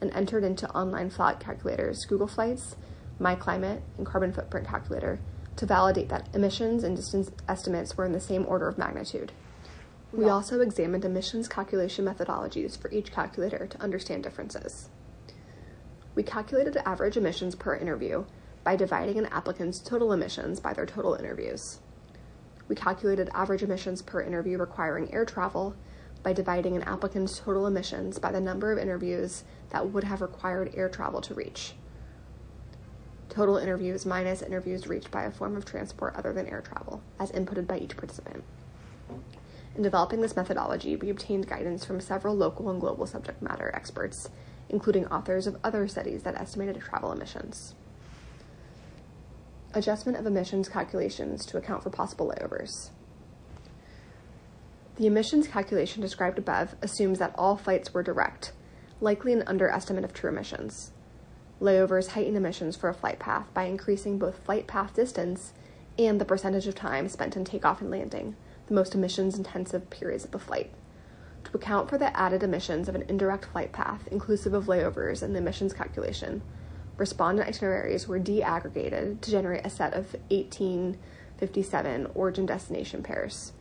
and 0.00 0.12
entered 0.12 0.44
into 0.44 0.70
online 0.70 1.10
flight 1.10 1.40
calculators 1.40 2.04
Google 2.04 2.28
Flights, 2.28 2.76
MyClimate, 3.20 3.82
and 3.98 4.06
Carbon 4.06 4.32
Footprint 4.32 4.66
Calculator 4.66 5.18
to 5.56 5.66
validate 5.66 6.08
that 6.08 6.28
emissions 6.34 6.84
and 6.84 6.96
distance 6.96 7.30
estimates 7.48 7.96
were 7.96 8.04
in 8.04 8.12
the 8.12 8.20
same 8.20 8.46
order 8.46 8.68
of 8.68 8.78
magnitude. 8.78 9.32
We 10.12 10.28
also 10.28 10.60
examined 10.60 11.04
emissions 11.04 11.48
calculation 11.48 12.04
methodologies 12.04 12.80
for 12.80 12.90
each 12.90 13.12
calculator 13.12 13.66
to 13.66 13.82
understand 13.82 14.22
differences. 14.22 14.88
We 16.14 16.22
calculated 16.22 16.76
average 16.84 17.16
emissions 17.16 17.54
per 17.54 17.74
interview 17.74 18.24
by 18.62 18.76
dividing 18.76 19.18
an 19.18 19.26
applicant's 19.26 19.80
total 19.80 20.12
emissions 20.12 20.60
by 20.60 20.74
their 20.74 20.86
total 20.86 21.14
interviews. 21.14 21.80
We 22.72 22.76
calculated 22.76 23.28
average 23.34 23.62
emissions 23.62 24.00
per 24.00 24.22
interview 24.22 24.56
requiring 24.56 25.12
air 25.12 25.26
travel 25.26 25.76
by 26.22 26.32
dividing 26.32 26.74
an 26.74 26.84
applicant's 26.84 27.38
total 27.38 27.66
emissions 27.66 28.18
by 28.18 28.32
the 28.32 28.40
number 28.40 28.72
of 28.72 28.78
interviews 28.78 29.44
that 29.68 29.90
would 29.90 30.04
have 30.04 30.22
required 30.22 30.72
air 30.74 30.88
travel 30.88 31.20
to 31.20 31.34
reach. 31.34 31.74
Total 33.28 33.58
interviews 33.58 34.06
minus 34.06 34.40
interviews 34.40 34.86
reached 34.86 35.10
by 35.10 35.24
a 35.24 35.30
form 35.30 35.54
of 35.54 35.66
transport 35.66 36.16
other 36.16 36.32
than 36.32 36.46
air 36.46 36.62
travel, 36.62 37.02
as 37.20 37.30
inputted 37.32 37.66
by 37.66 37.76
each 37.76 37.94
participant. 37.94 38.42
In 39.76 39.82
developing 39.82 40.22
this 40.22 40.34
methodology, 40.34 40.96
we 40.96 41.10
obtained 41.10 41.48
guidance 41.48 41.84
from 41.84 42.00
several 42.00 42.34
local 42.34 42.70
and 42.70 42.80
global 42.80 43.06
subject 43.06 43.42
matter 43.42 43.70
experts, 43.74 44.30
including 44.70 45.06
authors 45.08 45.46
of 45.46 45.58
other 45.62 45.86
studies 45.86 46.22
that 46.22 46.40
estimated 46.40 46.80
travel 46.80 47.12
emissions. 47.12 47.74
Adjustment 49.74 50.18
of 50.18 50.26
emissions 50.26 50.68
calculations 50.68 51.46
to 51.46 51.56
account 51.56 51.82
for 51.82 51.88
possible 51.88 52.30
layovers. 52.30 52.90
The 54.96 55.06
emissions 55.06 55.48
calculation 55.48 56.02
described 56.02 56.38
above 56.38 56.74
assumes 56.82 57.18
that 57.20 57.34
all 57.38 57.56
flights 57.56 57.94
were 57.94 58.02
direct, 58.02 58.52
likely 59.00 59.32
an 59.32 59.42
underestimate 59.46 60.04
of 60.04 60.12
true 60.12 60.28
emissions. 60.28 60.90
Layovers 61.58 62.08
heighten 62.08 62.36
emissions 62.36 62.76
for 62.76 62.90
a 62.90 62.94
flight 62.94 63.18
path 63.18 63.46
by 63.54 63.64
increasing 63.64 64.18
both 64.18 64.44
flight 64.44 64.66
path 64.66 64.92
distance 64.92 65.54
and 65.98 66.20
the 66.20 66.26
percentage 66.26 66.66
of 66.66 66.74
time 66.74 67.08
spent 67.08 67.34
in 67.34 67.44
takeoff 67.44 67.80
and 67.80 67.90
landing, 67.90 68.36
the 68.66 68.74
most 68.74 68.94
emissions 68.94 69.38
intensive 69.38 69.88
periods 69.88 70.26
of 70.26 70.32
the 70.32 70.38
flight. 70.38 70.70
To 71.44 71.56
account 71.56 71.88
for 71.88 71.96
the 71.96 72.14
added 72.14 72.42
emissions 72.42 72.90
of 72.90 72.94
an 72.94 73.04
indirect 73.08 73.46
flight 73.46 73.72
path, 73.72 74.06
inclusive 74.10 74.52
of 74.52 74.66
layovers 74.66 75.22
in 75.22 75.32
the 75.32 75.38
emissions 75.38 75.72
calculation, 75.72 76.42
respondent 76.96 77.48
itineraries 77.48 78.06
were 78.06 78.20
deaggregated 78.20 79.20
to 79.20 79.30
generate 79.30 79.66
a 79.66 79.70
set 79.70 79.94
of 79.94 80.14
1857 80.30 82.06
origin 82.14 82.46
destination 82.46 83.02
pairs. 83.02 83.52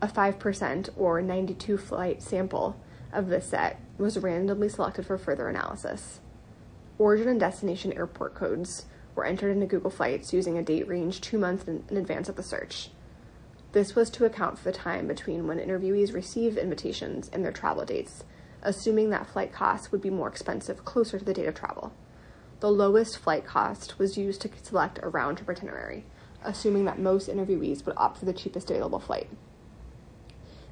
A 0.00 0.06
5% 0.06 0.90
or 0.96 1.20
92 1.20 1.76
flight 1.76 2.22
sample 2.22 2.80
of 3.12 3.28
this 3.28 3.46
set 3.46 3.80
was 3.96 4.18
randomly 4.18 4.68
selected 4.68 5.06
for 5.06 5.18
further 5.18 5.48
analysis. 5.48 6.20
Origin 6.98 7.28
and 7.28 7.40
destination 7.40 7.92
airport 7.92 8.34
codes 8.34 8.86
were 9.14 9.24
entered 9.24 9.50
into 9.50 9.66
Google 9.66 9.90
Flights 9.90 10.32
using 10.32 10.56
a 10.56 10.62
date 10.62 10.86
range 10.86 11.20
two 11.20 11.38
months 11.38 11.66
in, 11.66 11.84
in 11.88 11.96
advance 11.96 12.28
of 12.28 12.36
the 12.36 12.42
search. 12.42 12.90
This 13.72 13.94
was 13.94 14.10
to 14.10 14.24
account 14.24 14.58
for 14.58 14.64
the 14.64 14.76
time 14.76 15.06
between 15.06 15.46
when 15.46 15.58
interviewees 15.58 16.14
receive 16.14 16.56
invitations 16.56 17.28
and 17.32 17.44
their 17.44 17.52
travel 17.52 17.84
dates, 17.84 18.24
assuming 18.62 19.10
that 19.10 19.26
flight 19.26 19.52
costs 19.52 19.92
would 19.92 20.00
be 20.00 20.10
more 20.10 20.28
expensive 20.28 20.84
closer 20.84 21.18
to 21.18 21.24
the 21.24 21.34
date 21.34 21.46
of 21.46 21.54
travel. 21.54 21.92
The 22.60 22.72
lowest 22.72 23.18
flight 23.18 23.46
cost 23.46 24.00
was 24.00 24.18
used 24.18 24.40
to 24.40 24.50
select 24.62 24.98
a 25.00 25.08
round 25.08 25.38
trip 25.38 25.50
itinerary, 25.50 26.04
assuming 26.42 26.86
that 26.86 26.98
most 26.98 27.28
interviewees 27.28 27.86
would 27.86 27.96
opt 27.96 28.18
for 28.18 28.24
the 28.24 28.32
cheapest 28.32 28.68
available 28.70 28.98
flight. 28.98 29.28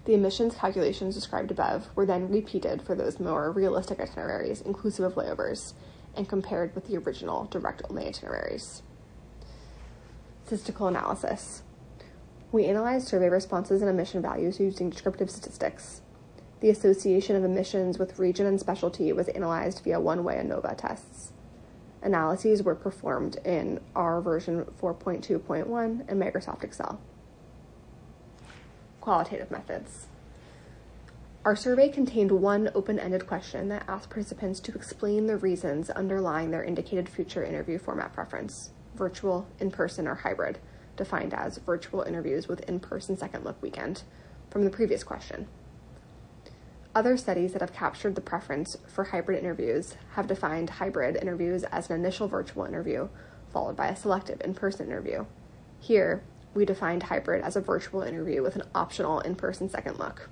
The 0.04 0.14
emissions 0.14 0.56
calculations 0.56 1.14
described 1.14 1.52
above 1.52 1.88
were 1.94 2.06
then 2.06 2.28
repeated 2.28 2.82
for 2.82 2.96
those 2.96 3.20
more 3.20 3.52
realistic 3.52 4.00
itineraries, 4.00 4.60
inclusive 4.60 5.04
of 5.04 5.14
layovers, 5.14 5.74
and 6.16 6.28
compared 6.28 6.74
with 6.74 6.88
the 6.88 6.96
original 6.96 7.44
direct 7.44 7.82
only 7.88 8.08
itineraries. 8.08 8.82
Statistical 10.44 10.88
analysis. 10.88 11.62
We 12.50 12.66
analyzed 12.66 13.06
survey 13.06 13.28
responses 13.28 13.80
and 13.80 13.90
emission 13.90 14.22
values 14.22 14.58
using 14.58 14.90
descriptive 14.90 15.30
statistics. 15.30 16.02
The 16.60 16.70
association 16.70 17.36
of 17.36 17.44
emissions 17.44 17.98
with 17.98 18.18
region 18.18 18.46
and 18.46 18.58
specialty 18.58 19.12
was 19.12 19.28
analyzed 19.28 19.82
via 19.84 20.00
one 20.00 20.24
way 20.24 20.36
ANOVA 20.36 20.76
tests. 20.76 21.32
Analyses 22.02 22.62
were 22.62 22.74
performed 22.74 23.36
in 23.44 23.80
R 23.94 24.20
version 24.20 24.64
4.2.1 24.80 26.04
and 26.08 26.22
Microsoft 26.22 26.62
Excel. 26.62 27.00
Qualitative 29.00 29.50
methods. 29.50 30.06
Our 31.44 31.54
survey 31.54 31.88
contained 31.88 32.32
one 32.32 32.70
open 32.74 32.98
ended 32.98 33.26
question 33.26 33.68
that 33.68 33.84
asked 33.86 34.10
participants 34.10 34.58
to 34.60 34.74
explain 34.74 35.26
the 35.26 35.36
reasons 35.36 35.90
underlying 35.90 36.50
their 36.50 36.64
indicated 36.64 37.08
future 37.08 37.44
interview 37.44 37.78
format 37.78 38.12
preference 38.12 38.70
virtual, 38.96 39.46
in 39.60 39.70
person, 39.70 40.08
or 40.08 40.16
hybrid, 40.16 40.58
defined 40.96 41.34
as 41.34 41.58
virtual 41.58 42.02
interviews 42.02 42.48
with 42.48 42.68
in 42.68 42.80
person 42.80 43.16
second 43.16 43.44
look 43.44 43.60
weekend 43.62 44.02
from 44.50 44.64
the 44.64 44.70
previous 44.70 45.04
question. 45.04 45.46
Other 46.96 47.18
studies 47.18 47.52
that 47.52 47.60
have 47.60 47.74
captured 47.74 48.14
the 48.14 48.22
preference 48.22 48.78
for 48.86 49.04
hybrid 49.04 49.38
interviews 49.38 49.96
have 50.12 50.26
defined 50.26 50.70
hybrid 50.70 51.16
interviews 51.16 51.62
as 51.64 51.90
an 51.90 51.96
initial 51.96 52.26
virtual 52.26 52.64
interview, 52.64 53.10
followed 53.52 53.76
by 53.76 53.88
a 53.88 53.96
selective 53.96 54.40
in 54.40 54.54
person 54.54 54.86
interview. 54.86 55.26
Here, 55.78 56.22
we 56.54 56.64
defined 56.64 57.02
hybrid 57.02 57.44
as 57.44 57.54
a 57.54 57.60
virtual 57.60 58.00
interview 58.00 58.42
with 58.42 58.56
an 58.56 58.62
optional 58.74 59.20
in 59.20 59.34
person 59.34 59.68
second 59.68 59.98
look. 59.98 60.30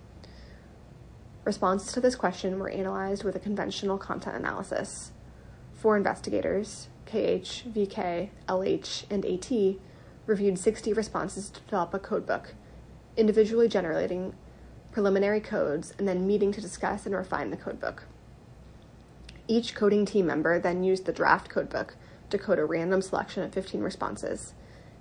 Responses 1.45 1.93
to 1.93 2.01
this 2.01 2.17
question 2.17 2.59
were 2.59 2.71
analyzed 2.71 3.25
with 3.25 3.37
a 3.37 3.41
conventional 3.41 3.99
content 3.99 4.37
analysis. 4.37 5.13
Four 5.75 5.99
investigators, 5.99 6.89
KH, 7.05 7.69
VK, 7.75 8.31
LH, 8.49 9.05
and 9.11 9.27
AT 9.27 9.77
reviewed 10.25 10.59
60 10.59 10.95
responses 10.95 11.51
to 11.51 11.61
develop 11.61 11.93
a 11.93 11.99
codebook, 11.99 12.53
individually 13.19 13.69
generating 13.69 14.33
preliminary 14.95 15.41
codes, 15.41 15.93
and 15.99 16.07
then 16.07 16.25
meeting 16.27 16.53
to 16.53 16.61
discuss 16.61 17.05
and 17.05 17.17
refine 17.17 17.51
the 17.51 17.57
codebook. 17.57 18.05
Each 19.49 19.75
coding 19.75 20.07
team 20.07 20.27
member 20.27 20.61
then 20.61 20.85
used 20.85 21.05
the 21.05 21.13
draft 21.13 21.51
codebook 21.51 21.95
to 22.31 22.39
code 22.39 22.61
a 22.61 22.65
random 22.65 23.03
selection 23.03 23.43
of 23.43 23.53
15 23.53 23.83
responses, 23.83 24.55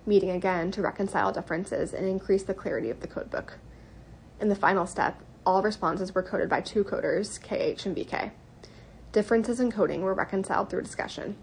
meeting 0.07 0.31
again 0.31 0.71
to 0.71 0.81
reconcile 0.81 1.31
differences 1.31 1.93
and 1.93 2.07
increase 2.07 2.41
the 2.41 2.55
clarity 2.55 2.89
of 2.89 3.01
the 3.01 3.07
codebook. 3.07 3.51
In 4.41 4.49
the 4.49 4.55
final 4.55 4.87
step, 4.87 5.21
all 5.45 5.61
responses 5.61 6.15
were 6.15 6.23
coded 6.23 6.49
by 6.49 6.61
two 6.61 6.83
coders, 6.83 7.39
KH 7.39 7.85
and 7.85 7.95
VK. 7.95 8.31
Differences 9.11 9.59
in 9.59 9.71
coding 9.71 10.01
were 10.01 10.15
reconciled 10.15 10.71
through 10.71 10.81
discussion. 10.81 11.37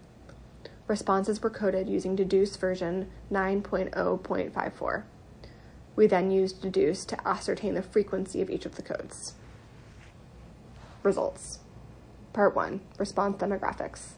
Responses 0.87 1.41
were 1.41 1.49
coded 1.49 1.87
using 1.87 2.17
Dedoose 2.17 2.57
version 2.57 3.09
9.0.54. 3.31 5.03
We 6.01 6.07
then 6.07 6.31
used 6.31 6.63
Dedoose 6.63 7.05
to 7.09 7.27
ascertain 7.27 7.75
the 7.75 7.83
frequency 7.83 8.41
of 8.41 8.49
each 8.49 8.65
of 8.65 8.73
the 8.73 8.81
codes. 8.81 9.35
Results. 11.03 11.59
Part 12.33 12.55
1 12.55 12.81
Response 12.97 13.39
Demographics. 13.39 14.13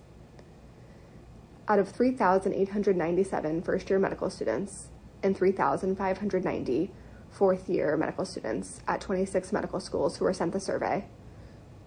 Out 1.68 1.80
of 1.80 1.90
3,897 1.90 3.62
first 3.64 3.90
year 3.90 4.00
medical 4.00 4.30
students 4.30 4.92
and 5.22 5.36
3,590 5.36 6.92
fourth 7.30 7.68
year 7.68 7.98
medical 7.98 8.24
students 8.24 8.80
at 8.88 9.02
26 9.02 9.52
medical 9.52 9.82
schools 9.82 10.16
who 10.16 10.24
were 10.24 10.32
sent 10.32 10.54
the 10.54 10.62
survey, 10.62 11.04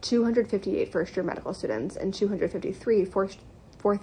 258 0.03 0.93
first 0.93 1.17
year 1.17 1.25
medical 1.25 1.55
students 1.55 1.97
and 1.97 2.13
253 2.13 3.07
fourth, 3.07 3.39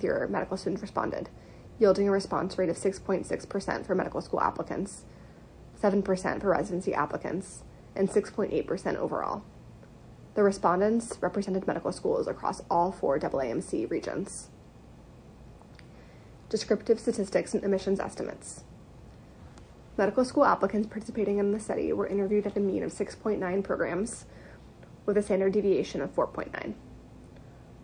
year 0.02 0.28
medical 0.28 0.58
students 0.58 0.82
responded, 0.82 1.30
yielding 1.78 2.08
a 2.08 2.12
response 2.12 2.58
rate 2.58 2.70
of 2.70 2.78
6.6% 2.78 3.86
for 3.86 3.94
medical 3.94 4.22
school 4.22 4.42
applicants 4.42 5.06
7% 5.84 6.42
for 6.42 6.50
residency 6.50 6.94
applicants, 6.94 7.64
and 7.96 8.10
6.8% 8.10 8.96
overall. 8.96 9.44
The 10.36 10.44
respondents 10.44 11.18
represented 11.22 11.68
medical 11.68 11.92
schools 11.92 12.28
across 12.28 12.64
all 12.72 12.92
four 12.92 13.20
AAMC 13.20 13.90
regions. 13.92 14.50
Descriptive 16.50 17.00
statistics 17.00 17.54
and 17.54 17.64
emissions 17.64 18.00
estimates. 18.00 18.64
Medical 19.98 20.26
school 20.26 20.46
applicants 20.46 20.88
participating 20.88 21.38
in 21.38 21.52
the 21.52 21.60
study 21.60 21.94
were 21.94 22.08
interviewed 22.08 22.48
at 22.48 22.58
a 22.58 22.60
mean 22.60 22.82
of 22.82 22.92
6.9 22.92 23.64
programs 23.64 24.26
with 25.06 25.18
a 25.18 25.22
standard 25.22 25.54
deviation 25.54 26.02
of 26.02 26.16
4.9. 26.16 26.74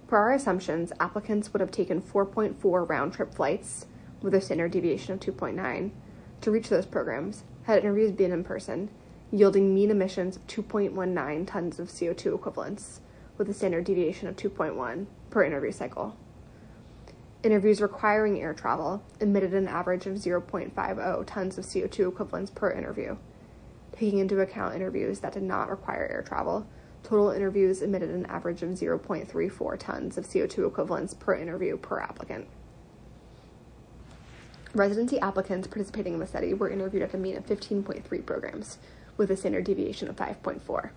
Per 0.08 0.18
our 0.18 0.32
assumptions, 0.32 0.92
applicants 1.00 1.54
would 1.54 1.62
have 1.62 1.70
taken 1.70 2.02
4.4 2.02 2.90
round 2.90 3.14
trip 3.14 3.34
flights 3.36 3.86
with 4.24 4.34
a 4.34 4.42
standard 4.42 4.72
deviation 4.72 5.14
of 5.14 5.20
2.9 5.20 5.92
to 6.42 6.52
reach 6.52 6.70
those 6.70 6.88
programs 6.88 7.44
had 7.70 7.84
interviews 7.84 8.12
been 8.12 8.32
in 8.32 8.44
person, 8.44 8.90
yielding 9.32 9.76
mean 9.76 9.92
emissions 9.92 10.36
of 10.36 10.48
2.19 10.48 11.46
tons 11.46 11.80
of 11.80 11.88
CO2 11.88 12.34
equivalents, 12.34 13.00
with 13.38 13.48
a 13.48 13.54
standard 13.54 13.84
deviation 13.84 14.28
of 14.28 14.36
2.1 14.36 15.06
per 15.30 15.44
interview 15.44 15.72
cycle. 15.72 16.18
Interviews 17.44 17.80
requiring 17.80 18.42
air 18.42 18.56
travel 18.56 19.04
emitted 19.20 19.54
an 19.54 19.68
average 19.68 20.08
of 20.08 20.16
0.50 20.16 21.26
tons 21.28 21.58
of 21.60 21.66
CO2 21.66 22.12
equivalents 22.12 22.50
per 22.50 22.72
interview. 22.72 23.16
Taking 23.92 24.18
into 24.18 24.42
account 24.42 24.76
interviews 24.76 25.20
that 25.20 25.34
did 25.34 25.44
not 25.44 25.70
require 25.70 26.10
air 26.12 26.24
travel, 26.24 26.66
total 27.04 27.30
interviews 27.30 27.84
emitted 27.84 28.10
an 28.10 28.26
average 28.26 28.64
of 28.64 28.72
0.34 28.72 29.78
tons 29.78 30.18
of 30.18 30.26
CO2 30.26 30.68
equivalents 30.68 31.14
per 31.14 31.36
interview 31.36 31.78
per 31.78 32.00
applicant. 32.00 32.48
Residency 34.76 35.20
applicants 35.20 35.68
participating 35.68 36.14
in 36.14 36.20
the 36.20 36.28
study 36.28 36.54
were 36.54 36.70
interviewed 36.70 37.02
at 37.02 37.16
a 37.16 37.18
mean 37.18 37.36
of 37.36 37.46
15.3 37.48 38.26
programs, 38.26 38.78
with 39.18 39.32
a 39.32 39.38
standard 39.38 39.64
deviation 39.64 40.08
of 40.08 40.16
5.4. 40.16 40.92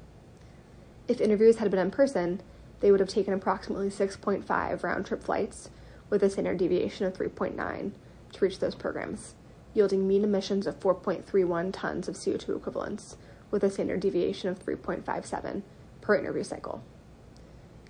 If 1.09 1.23
interviews 1.23 1.57
had 1.57 1.71
been 1.71 1.81
in 1.81 1.91
person, 1.91 2.43
they 2.81 2.91
would 2.91 3.01
have 3.01 3.09
taken 3.09 3.33
approximately 3.33 3.89
6.5 3.89 4.83
round 4.83 5.07
trip 5.07 5.25
flights, 5.25 5.71
with 6.11 6.23
a 6.23 6.29
standard 6.29 6.59
deviation 6.59 7.07
of 7.07 7.15
3.9 7.15 7.93
to 8.33 8.45
reach 8.45 8.59
those 8.59 8.75
programs, 8.75 9.35
yielding 9.73 10.07
mean 10.07 10.23
emissions 10.23 10.67
of 10.67 10.79
4.31 10.79 11.73
tons 11.73 12.09
of 12.09 12.17
CO2 12.17 12.55
equivalents, 12.55 13.17
with 13.51 13.65
a 13.65 13.71
standard 13.71 14.01
deviation 14.01 14.51
of 14.51 14.63
3.57 14.63 15.63
per 16.03 16.15
interview 16.17 16.45
cycle. 16.45 16.83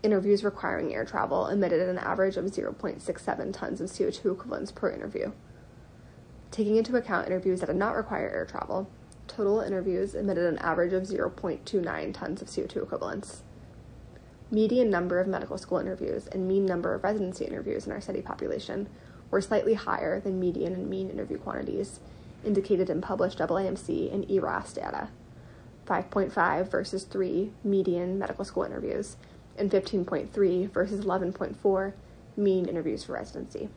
Interviews 0.05 0.45
requiring 0.45 0.95
air 0.95 1.05
travel 1.05 1.49
emitted 1.49 1.81
an 1.89 1.99
average 1.99 2.37
of 2.37 2.45
0.67 2.45 3.53
tons 3.53 3.81
of 3.81 3.91
CO2 3.91 4.33
equivalents 4.33 4.71
per 4.71 4.89
interview. 4.89 5.33
Taking 6.53 6.77
into 6.77 6.97
account 6.97 7.27
interviews 7.27 7.61
that 7.61 7.67
did 7.67 7.77
not 7.77 7.97
require 7.97 8.29
air 8.29 8.45
travel, 8.45 8.87
total 9.27 9.63
interviews 9.63 10.15
emitted 10.15 10.45
an 10.45 10.59
average 10.59 10.93
of 10.93 11.05
0.29 11.05 12.13
tons 12.13 12.43
of 12.43 12.49
CO2 12.49 12.83
equivalents. 12.83 13.43
Median 14.51 14.91
number 14.91 15.19
of 15.19 15.27
medical 15.27 15.57
school 15.57 15.79
interviews 15.79 16.27
and 16.27 16.47
mean 16.47 16.67
number 16.67 16.93
of 16.93 17.03
residency 17.03 17.47
interviews 17.47 17.87
in 17.87 17.93
our 17.93 18.03
study 18.03 18.21
population 18.21 18.87
were 19.31 19.41
slightly 19.41 19.73
higher 19.73 20.21
than 20.21 20.39
median 20.39 20.75
and 20.75 20.91
mean 20.91 21.09
interview 21.09 21.39
quantities 21.39 22.01
indicated 22.45 22.91
in 22.91 23.01
published 23.01 23.39
AAMC 23.39 24.13
and 24.13 24.31
ERAS 24.31 24.75
data 24.75 25.09
5.5 25.87 26.71
versus 26.71 27.05
3 27.05 27.51
median 27.65 28.19
medical 28.19 28.45
school 28.45 28.65
interviews, 28.65 29.17
and 29.57 29.71
15.3 29.71 30.71
versus 30.71 31.03
11.4 31.03 31.93
mean 32.37 32.67
interviews 32.67 33.05
for 33.05 33.15
residency 33.15 33.71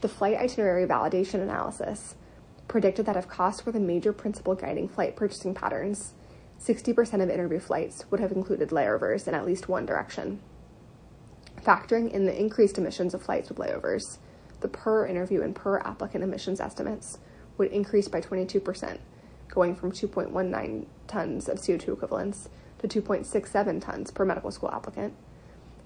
the 0.00 0.08
flight 0.08 0.36
itinerary 0.36 0.86
validation 0.86 1.40
analysis 1.40 2.14
predicted 2.68 3.06
that 3.06 3.16
if 3.16 3.28
costs 3.28 3.64
were 3.64 3.72
the 3.72 3.80
major 3.80 4.12
principle 4.12 4.54
guiding 4.54 4.88
flight 4.88 5.16
purchasing 5.16 5.54
patterns, 5.54 6.14
60% 6.60 7.22
of 7.22 7.30
interview 7.30 7.60
flights 7.60 8.10
would 8.10 8.20
have 8.20 8.32
included 8.32 8.70
layovers 8.70 9.28
in 9.28 9.34
at 9.34 9.46
least 9.46 9.68
one 9.68 9.86
direction. 9.86 10.40
Factoring 11.62 12.10
in 12.10 12.26
the 12.26 12.38
increased 12.38 12.78
emissions 12.78 13.14
of 13.14 13.22
flights 13.22 13.48
with 13.48 13.58
layovers, 13.58 14.18
the 14.60 14.68
per 14.68 15.06
interview 15.06 15.42
and 15.42 15.54
per 15.54 15.78
applicant 15.80 16.24
emissions 16.24 16.60
estimates 16.60 17.18
would 17.58 17.70
increase 17.72 18.08
by 18.08 18.20
22%, 18.20 18.98
going 19.48 19.74
from 19.74 19.92
2.19 19.92 20.86
tons 21.06 21.48
of 21.48 21.58
CO2 21.58 21.92
equivalents 21.92 22.48
to 22.78 22.88
2.67 22.88 23.84
tons 23.84 24.10
per 24.10 24.24
medical 24.24 24.50
school 24.50 24.70
applicant, 24.70 25.14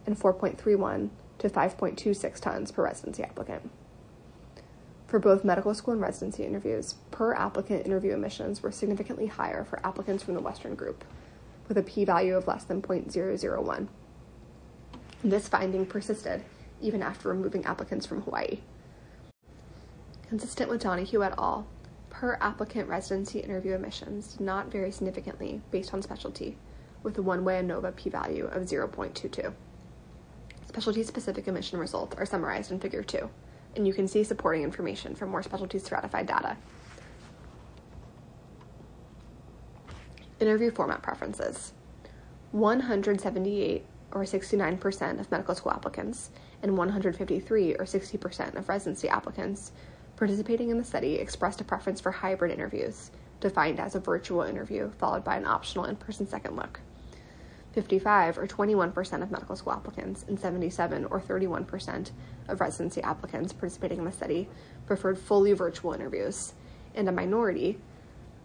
and 0.07 0.19
4.31 0.19 1.11
to 1.39 1.49
5.26 1.49 2.41
tons 2.41 2.73
per 2.73 2.85
residency 2.85 3.23
applicant. 3.23 3.71
For 5.11 5.19
both 5.19 5.43
medical 5.43 5.75
school 5.75 5.95
and 5.95 6.01
residency 6.01 6.45
interviews, 6.45 6.95
per 7.11 7.35
applicant 7.35 7.85
interview 7.85 8.13
emissions 8.13 8.63
were 8.63 8.71
significantly 8.71 9.27
higher 9.27 9.65
for 9.65 9.85
applicants 9.85 10.23
from 10.23 10.35
the 10.35 10.41
Western 10.41 10.77
group, 10.77 11.05
with 11.67 11.77
a 11.77 11.83
p 11.83 12.05
value 12.05 12.37
of 12.37 12.47
less 12.47 12.63
than 12.63 12.81
0.001. 12.81 13.89
This 15.25 15.49
finding 15.49 15.85
persisted 15.85 16.45
even 16.81 17.03
after 17.03 17.29
removing 17.29 17.65
applicants 17.65 18.07
from 18.07 18.23
Hawaii. 18.23 18.61
Consistent 20.29 20.71
with 20.71 20.83
Donahue 20.83 21.25
et 21.25 21.35
al., 21.37 21.67
per 22.09 22.39
applicant 22.41 22.89
residency 22.89 23.41
interview 23.41 23.75
emissions 23.75 24.35
did 24.35 24.43
not 24.43 24.71
vary 24.71 24.93
significantly 24.93 25.61
based 25.73 25.93
on 25.93 26.03
specialty, 26.03 26.57
with 27.03 27.19
a 27.19 27.23
one 27.23 27.45
way 27.45 27.59
ANOVA 27.59 27.97
p 27.97 28.11
value 28.11 28.45
of 28.45 28.63
0.22. 28.63 29.53
Specialty 30.69 31.03
specific 31.03 31.49
emission 31.49 31.81
results 31.81 32.15
are 32.17 32.25
summarized 32.25 32.71
in 32.71 32.79
Figure 32.79 33.03
2, 33.03 33.29
and 33.77 33.87
you 33.87 33.93
can 33.93 34.09
see 34.09 34.25
supporting 34.25 34.63
information 34.63 35.15
for 35.15 35.27
more 35.27 35.43
specialty 35.43 35.79
stratified 35.79 36.27
data. 36.27 36.57
Interview 40.41 40.71
format 40.71 41.03
preferences 41.03 41.73
178 42.53 43.85
or 44.13 44.23
69% 44.23 45.21
of 45.21 45.31
medical 45.31 45.55
school 45.55 45.73
applicants 45.73 46.31
and 46.63 46.77
153 46.77 47.75
or 47.75 47.85
60% 47.85 48.55
of 48.57 48.69
residency 48.69 49.09
applicants 49.09 49.73
participating 50.17 50.71
in 50.71 50.79
the 50.79 50.85
study 50.85 51.15
expressed 51.15 51.61
a 51.61 51.65
preference 51.65 52.01
for 52.01 52.11
hybrid 52.11 52.53
interviews, 52.53 53.11
defined 53.41 53.81
as 53.81 53.95
a 53.95 54.01
virtual 54.01 54.43
interview 54.43 54.91
followed 54.99 55.25
by 55.25 55.37
an 55.37 55.47
optional 55.47 55.87
in 55.87 55.97
person 55.97 56.27
second 56.27 56.57
look. 56.57 56.81
55 57.73 58.39
or 58.39 58.47
21% 58.47 59.23
of 59.23 59.31
medical 59.31 59.55
school 59.55 59.73
applicants 59.73 60.25
and 60.27 60.39
77 60.39 61.05
or 61.07 61.21
31% 61.21 62.11
of 62.49 62.61
residency 62.61 63.03
applicants 63.03 63.53
participating 63.53 63.99
in 63.99 64.05
the 64.05 64.13
study 64.13 64.49
preferred 64.87 65.19
fully 65.19 65.53
virtual 65.53 65.93
interviews, 65.93 66.55
and 66.95 67.09
a 67.09 67.13
minority, 67.13 67.79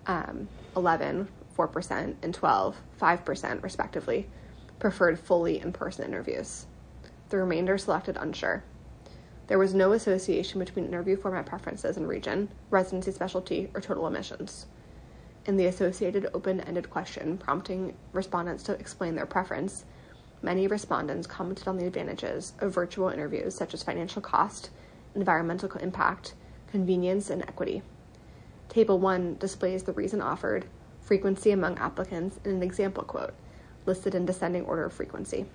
um, 0.05 0.47
11, 0.75 1.27
4%, 1.57 2.15
and 2.21 2.33
12, 2.33 2.75
5%, 3.01 3.63
respectively, 3.63 4.29
preferred 4.77 5.19
fully 5.19 5.59
in 5.59 5.71
person 5.71 6.05
interviews. 6.05 6.67
The 7.29 7.37
remainder 7.37 7.77
selected 7.77 8.17
unsure. 8.17 8.63
There 9.47 9.59
was 9.59 9.73
no 9.73 9.93
association 9.93 10.59
between 10.59 10.85
interview 10.85 11.17
format 11.17 11.45
preferences 11.45 11.97
and 11.97 12.07
region, 12.07 12.49
residency 12.69 13.11
specialty, 13.11 13.69
or 13.73 13.81
total 13.81 14.07
emissions. 14.07 14.67
In 15.45 15.57
the 15.57 15.67
associated 15.67 16.27
open 16.33 16.59
ended 16.61 16.89
question 16.89 17.37
prompting 17.37 17.93
respondents 18.13 18.63
to 18.63 18.73
explain 18.73 19.13
their 19.13 19.27
preference, 19.27 19.85
many 20.41 20.65
respondents 20.65 21.27
commented 21.27 21.67
on 21.67 21.77
the 21.77 21.85
advantages 21.85 22.53
of 22.59 22.73
virtual 22.73 23.09
interviews 23.09 23.53
such 23.53 23.75
as 23.75 23.83
financial 23.83 24.23
cost, 24.23 24.71
environmental 25.13 25.71
impact, 25.77 26.33
convenience, 26.71 27.29
and 27.29 27.43
equity. 27.43 27.83
Table 28.69 28.97
1 28.97 29.37
displays 29.37 29.83
the 29.83 29.93
reason 29.93 30.19
offered, 30.19 30.65
frequency 30.99 31.51
among 31.51 31.77
applicants, 31.77 32.39
and 32.43 32.55
an 32.55 32.63
example 32.63 33.03
quote, 33.03 33.35
listed 33.85 34.15
in 34.15 34.25
descending 34.25 34.65
order 34.65 34.85
of 34.85 34.93
frequency. 34.93 35.45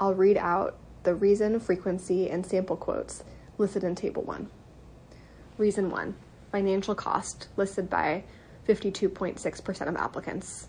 I'll 0.00 0.14
read 0.14 0.36
out 0.36 0.76
the 1.04 1.14
reason, 1.14 1.60
frequency, 1.60 2.28
and 2.28 2.44
sample 2.44 2.76
quotes 2.76 3.22
listed 3.56 3.84
in 3.84 3.94
Table 3.94 4.22
1. 4.22 4.50
Reason 5.58 5.90
1 5.90 6.16
Financial 6.50 6.94
cost 6.94 7.48
listed 7.56 7.90
by 7.90 8.24
52.6% 8.66 9.88
of 9.88 9.96
applicants. 9.96 10.68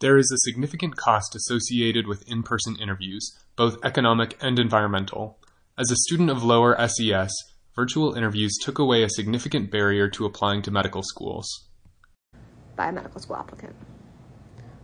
There 0.00 0.16
is 0.16 0.32
a 0.32 0.48
significant 0.48 0.96
cost 0.96 1.34
associated 1.34 2.06
with 2.06 2.26
in 2.26 2.42
person 2.42 2.76
interviews, 2.80 3.38
both 3.56 3.76
economic 3.84 4.38
and 4.40 4.58
environmental. 4.58 5.38
As 5.78 5.90
a 5.90 5.96
student 5.96 6.30
of 6.30 6.42
lower 6.42 6.74
SES, 6.88 7.30
virtual 7.76 8.14
interviews 8.14 8.56
took 8.62 8.78
away 8.78 9.02
a 9.02 9.10
significant 9.10 9.70
barrier 9.70 10.08
to 10.08 10.24
applying 10.24 10.62
to 10.62 10.70
medical 10.70 11.02
schools. 11.02 11.68
By 12.76 12.88
a 12.88 12.92
medical 12.92 13.20
school 13.20 13.36
applicant. 13.36 13.76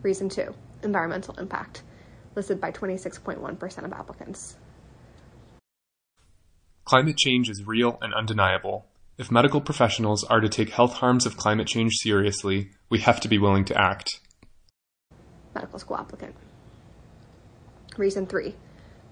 Reason 0.03 0.29
2 0.29 0.55
Environmental 0.83 1.35
impact, 1.39 1.83
listed 2.35 2.61
by 2.61 2.71
26.1% 2.71 3.85
of 3.85 3.93
applicants. 3.95 4.57
Climate 6.87 7.17
change 7.17 7.51
is 7.51 7.67
real 7.67 7.99
and 8.01 8.15
undeniable. 8.15 8.87
If 9.19 9.29
medical 9.29 9.61
professionals 9.61 10.23
are 10.23 10.39
to 10.39 10.49
take 10.49 10.71
health 10.71 10.93
harms 10.95 11.27
of 11.27 11.37
climate 11.37 11.67
change 11.67 11.95
seriously, 11.97 12.71
we 12.89 13.01
have 13.01 13.19
to 13.23 13.29
be 13.29 13.39
willing 13.39 13.65
to 13.65 13.77
act. 13.77 14.21
Medical 15.53 15.81
school 15.81 15.97
applicant. 15.97 16.37
Reason 17.97 18.25
3 18.25 18.55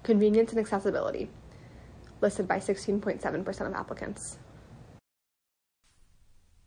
Convenience 0.04 0.52
and 0.52 0.60
accessibility, 0.60 1.28
listed 2.20 2.46
by 2.46 2.58
16.7% 2.58 3.66
of 3.66 3.74
applicants. 3.74 4.38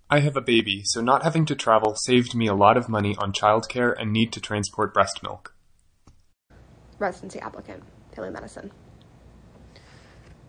I 0.10 0.20
have 0.20 0.36
a 0.36 0.41
baby, 0.41 0.82
so 0.84 1.00
not 1.00 1.24
having 1.24 1.46
to 1.46 1.56
travel 1.56 1.96
saved 1.96 2.36
me 2.36 2.48
a 2.48 2.54
lot 2.54 2.76
of 2.76 2.89
money 2.89 3.15
on 3.17 3.32
childcare 3.32 3.96
and 3.98 4.12
need 4.12 4.34
to 4.34 4.41
transport 4.41 4.93
breast 4.93 5.24
milk. 5.24 5.56
Residency 7.00 7.39
applicant, 7.39 7.84
family 8.13 8.32
medicine. 8.32 8.72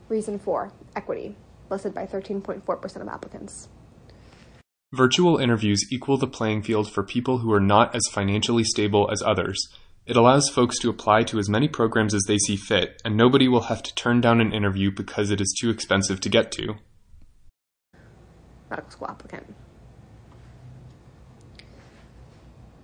Reason 0.09 0.38
4 0.38 0.73
Equity, 0.97 1.37
listed 1.71 1.94
by 1.94 2.07
13.4% 2.07 3.03
of 3.03 3.09
applicants. 3.09 3.68
Virtual 4.92 5.37
interviews 5.37 5.85
equal 5.92 6.16
the 6.16 6.27
playing 6.27 6.62
field 6.62 6.90
for 6.90 7.03
people 7.03 7.38
who 7.38 7.53
are 7.53 7.61
not 7.61 7.94
as 7.94 8.03
financially 8.11 8.64
stable 8.64 9.11
as 9.12 9.23
others. 9.23 9.68
It 10.07 10.16
allows 10.16 10.49
folks 10.49 10.79
to 10.79 10.88
apply 10.88 11.25
to 11.25 11.38
as 11.38 11.51
many 11.51 11.68
programs 11.68 12.14
as 12.14 12.25
they 12.27 12.38
see 12.38 12.57
fit, 12.57 13.01
and 13.05 13.14
nobody 13.14 13.49
will 13.49 13.64
have 13.64 13.83
to 13.83 13.94
turn 13.94 14.23
down 14.23 14.40
an 14.40 14.55
interview 14.55 14.90
because 14.90 15.31
it 15.31 15.42
is 15.42 15.55
too 15.61 15.68
expensive 15.68 16.21
to 16.21 16.31
get 16.31 16.51
to 16.53 16.77
medical 18.71 18.90
school 18.90 19.09
applicant. 19.09 19.55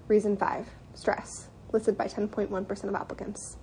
Reason 0.09 0.37
5 0.37 0.69
stress, 0.95 1.49
listed 1.73 1.97
by 1.97 2.07
10.1% 2.07 2.85
of 2.85 2.95
applicants. 2.95 3.57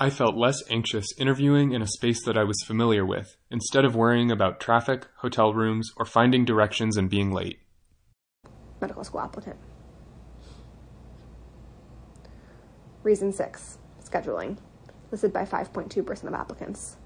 I 0.00 0.10
felt 0.10 0.36
less 0.36 0.56
anxious 0.70 1.06
interviewing 1.18 1.72
in 1.72 1.82
a 1.82 1.86
space 1.86 2.24
that 2.24 2.36
I 2.36 2.42
was 2.42 2.56
familiar 2.66 3.06
with, 3.06 3.36
instead 3.50 3.84
of 3.84 3.94
worrying 3.94 4.32
about 4.32 4.58
traffic, 4.58 5.06
hotel 5.18 5.52
rooms, 5.52 5.90
or 5.96 6.04
finding 6.04 6.44
directions 6.44 6.96
and 6.96 7.08
being 7.08 7.30
late. 7.30 7.60
Medical 8.80 9.04
school 9.04 9.20
applicant. 9.20 9.58
Reason 13.02 13.32
6 13.32 13.78
scheduling, 14.02 14.56
listed 15.12 15.32
by 15.32 15.44
5.2% 15.44 16.24
of 16.24 16.34
applicants 16.34 16.96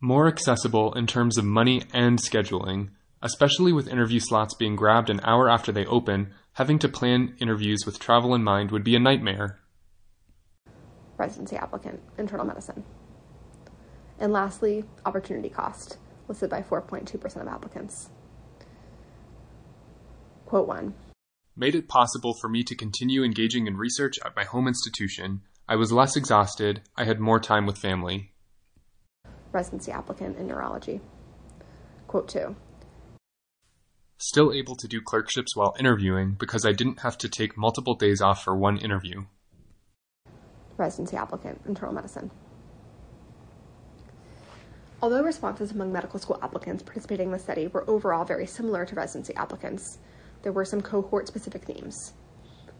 more 0.00 0.26
accessible 0.26 0.94
in 0.94 1.06
terms 1.06 1.36
of 1.36 1.44
money 1.44 1.82
and 1.92 2.18
scheduling, 2.18 2.88
especially 3.22 3.72
with 3.72 3.88
interview 3.88 4.18
slots 4.18 4.54
being 4.54 4.74
grabbed 4.74 5.10
an 5.10 5.20
hour 5.22 5.50
after 5.50 5.70
they 5.70 5.84
open, 5.84 6.32
having 6.54 6.78
to 6.78 6.88
plan 6.88 7.34
interviews 7.38 7.80
with 7.84 7.98
travel 7.98 8.34
in 8.34 8.42
mind 8.42 8.70
would 8.70 8.82
be 8.82 8.96
a 8.96 9.00
nightmare. 9.00 9.59
Residency 11.20 11.56
applicant, 11.56 12.00
internal 12.16 12.46
medicine. 12.46 12.82
And 14.18 14.32
lastly, 14.32 14.84
opportunity 15.04 15.50
cost, 15.50 15.98
listed 16.28 16.48
by 16.48 16.62
4.2% 16.62 17.42
of 17.42 17.46
applicants. 17.46 18.08
Quote 20.46 20.66
1 20.66 20.94
Made 21.54 21.74
it 21.74 21.88
possible 21.88 22.34
for 22.40 22.48
me 22.48 22.62
to 22.62 22.74
continue 22.74 23.22
engaging 23.22 23.66
in 23.66 23.76
research 23.76 24.18
at 24.24 24.34
my 24.34 24.44
home 24.44 24.66
institution. 24.66 25.42
I 25.68 25.76
was 25.76 25.92
less 25.92 26.16
exhausted, 26.16 26.80
I 26.96 27.04
had 27.04 27.20
more 27.20 27.38
time 27.38 27.66
with 27.66 27.76
family 27.76 28.32
residency 29.52 29.92
applicant 29.92 30.38
in 30.38 30.46
neurology. 30.46 31.00
Quote 32.06 32.28
2 32.28 32.56
Still 34.18 34.52
able 34.52 34.76
to 34.76 34.88
do 34.88 35.00
clerkships 35.00 35.56
while 35.56 35.74
interviewing 35.78 36.36
because 36.38 36.64
I 36.64 36.72
didn't 36.72 37.00
have 37.00 37.18
to 37.18 37.28
take 37.28 37.58
multiple 37.58 37.94
days 37.94 38.20
off 38.20 38.42
for 38.42 38.56
one 38.56 38.78
interview. 38.78 39.24
Residency 40.80 41.14
applicant, 41.14 41.60
internal 41.66 41.92
medicine. 41.92 42.30
Although 45.02 45.22
responses 45.22 45.72
among 45.72 45.92
medical 45.92 46.18
school 46.18 46.38
applicants 46.42 46.82
participating 46.82 47.26
in 47.26 47.32
the 47.32 47.38
study 47.38 47.66
were 47.66 47.88
overall 47.88 48.24
very 48.24 48.46
similar 48.46 48.86
to 48.86 48.94
residency 48.94 49.34
applicants, 49.34 49.98
there 50.40 50.52
were 50.52 50.64
some 50.64 50.80
cohort 50.80 51.28
specific 51.28 51.64
themes. 51.64 52.14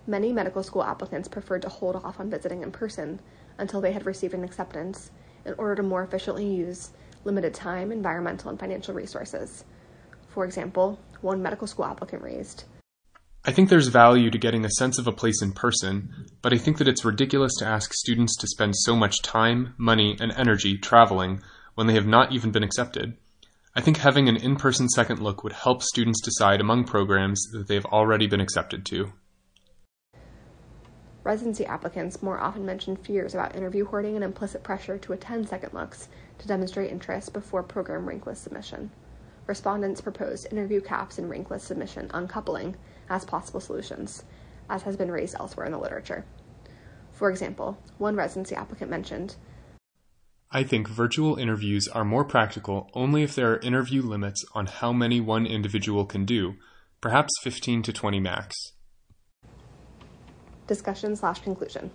Many 0.06 0.32
medical 0.32 0.62
school 0.62 0.82
applicants 0.82 1.28
preferred 1.28 1.60
to 1.60 1.68
hold 1.68 1.96
off 1.96 2.18
on 2.18 2.30
visiting 2.30 2.62
in 2.62 2.72
person 2.72 3.20
until 3.58 3.82
they 3.82 3.92
had 3.92 4.06
received 4.06 4.32
an 4.32 4.44
acceptance 4.44 5.10
in 5.44 5.52
order 5.58 5.74
to 5.74 5.82
more 5.82 6.02
efficiently 6.02 6.46
use 6.46 6.92
limited 7.24 7.52
time, 7.52 7.92
environmental, 7.92 8.48
and 8.48 8.58
financial 8.58 8.94
resources. 8.94 9.66
For 10.28 10.46
example, 10.46 10.98
one 11.20 11.42
medical 11.42 11.66
school 11.66 11.84
applicant 11.84 12.22
raised 12.22 12.64
I 13.42 13.52
think 13.52 13.70
there's 13.70 13.88
value 13.88 14.30
to 14.30 14.36
getting 14.36 14.66
a 14.66 14.70
sense 14.70 14.98
of 14.98 15.06
a 15.06 15.12
place 15.12 15.40
in 15.40 15.52
person, 15.52 16.26
but 16.42 16.52
I 16.52 16.58
think 16.58 16.76
that 16.76 16.88
it's 16.88 17.06
ridiculous 17.06 17.54
to 17.58 17.66
ask 17.66 17.94
students 17.94 18.36
to 18.36 18.46
spend 18.46 18.76
so 18.76 18.94
much 18.94 19.22
time, 19.22 19.72
money, 19.78 20.14
and 20.20 20.30
energy 20.32 20.76
traveling 20.76 21.40
when 21.74 21.86
they 21.86 21.94
have 21.94 22.06
not 22.06 22.32
even 22.32 22.50
been 22.50 22.62
accepted. 22.62 23.16
I 23.74 23.80
think 23.80 23.96
having 23.96 24.28
an 24.28 24.36
in 24.36 24.56
person 24.56 24.90
second 24.90 25.20
look 25.20 25.42
would 25.42 25.54
help 25.54 25.82
students 25.82 26.20
decide 26.22 26.60
among 26.60 26.84
programs 26.84 27.42
that 27.52 27.66
they 27.66 27.76
have 27.76 27.86
already 27.86 28.26
been 28.26 28.42
accepted 28.42 28.84
to. 28.86 29.10
Residency 31.24 31.64
applicants 31.64 32.22
more 32.22 32.38
often 32.38 32.66
mention 32.66 32.94
fears 32.94 33.32
about 33.32 33.56
interview 33.56 33.86
hoarding 33.86 34.16
and 34.16 34.24
implicit 34.24 34.62
pressure 34.62 34.98
to 34.98 35.14
attend 35.14 35.48
second 35.48 35.72
looks 35.72 36.08
to 36.38 36.46
demonstrate 36.46 36.90
interest 36.90 37.32
before 37.32 37.62
program 37.62 38.06
rank 38.06 38.26
list 38.26 38.42
submission. 38.42 38.90
respondents 39.46 40.02
proposed 40.02 40.46
interview 40.52 40.80
caps 40.80 41.16
and 41.16 41.30
rank 41.30 41.50
list 41.50 41.66
submission 41.66 42.10
uncoupling 42.12 42.76
as 43.10 43.26
possible 43.26 43.60
solutions, 43.60 44.24
as 44.70 44.82
has 44.82 44.96
been 44.96 45.10
raised 45.10 45.34
elsewhere 45.38 45.66
in 45.66 45.72
the 45.72 45.78
literature. 45.78 46.24
For 47.12 47.30
example, 47.30 47.76
one 47.98 48.16
residency 48.16 48.54
applicant 48.54 48.90
mentioned 48.90 49.36
I 50.52 50.64
think 50.64 50.88
virtual 50.88 51.36
interviews 51.36 51.86
are 51.86 52.04
more 52.04 52.24
practical 52.24 52.90
only 52.92 53.22
if 53.22 53.36
there 53.36 53.52
are 53.52 53.60
interview 53.60 54.02
limits 54.02 54.44
on 54.52 54.66
how 54.66 54.92
many 54.92 55.20
one 55.20 55.46
individual 55.46 56.04
can 56.04 56.24
do, 56.24 56.54
perhaps 57.00 57.30
15 57.42 57.82
to 57.82 57.92
20 57.92 58.18
max. 58.18 58.56
Discussion 60.66 61.14
slash 61.14 61.38
conclusion. 61.40 61.92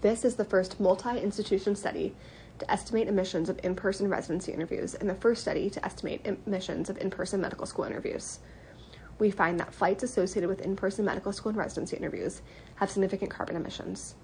This 0.00 0.24
is 0.24 0.36
the 0.36 0.44
first 0.44 0.78
multi 0.78 1.18
institution 1.18 1.74
study 1.74 2.14
to 2.60 2.70
estimate 2.70 3.08
emissions 3.08 3.48
of 3.48 3.58
in 3.64 3.74
person 3.74 4.08
residency 4.08 4.52
interviews 4.52 4.94
and 4.94 5.10
the 5.10 5.16
first 5.16 5.42
study 5.42 5.70
to 5.70 5.84
estimate 5.84 6.24
emissions 6.46 6.88
of 6.88 6.98
in 6.98 7.10
person 7.10 7.40
medical 7.40 7.66
school 7.66 7.84
interviews. 7.84 8.38
We 9.22 9.30
find 9.30 9.60
that 9.60 9.72
flights 9.72 10.02
associated 10.02 10.48
with 10.48 10.62
in 10.62 10.74
person 10.74 11.04
medical 11.04 11.30
school 11.32 11.50
and 11.50 11.56
residency 11.56 11.96
interviews 11.96 12.42
have 12.74 12.90
significant 12.90 13.30
carbon 13.30 13.54
emissions. 13.54 14.16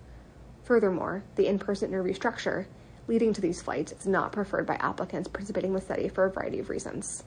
Furthermore, 0.65 1.23
the 1.37 1.47
in 1.47 1.61
person 1.61 1.91
interview 1.91 2.15
structure 2.15 2.67
leading 3.07 3.33
to 3.33 3.41
these 3.41 3.63
flights 3.63 3.93
is 3.93 4.09
not 4.09 4.33
preferred 4.33 4.67
by 4.67 4.75
applicants 4.75 5.29
participating 5.29 5.71
in 5.71 5.75
the 5.77 5.81
study 5.81 6.09
for 6.09 6.25
a 6.25 6.33
variety 6.33 6.59
of 6.59 6.69
reasons. 6.69 7.23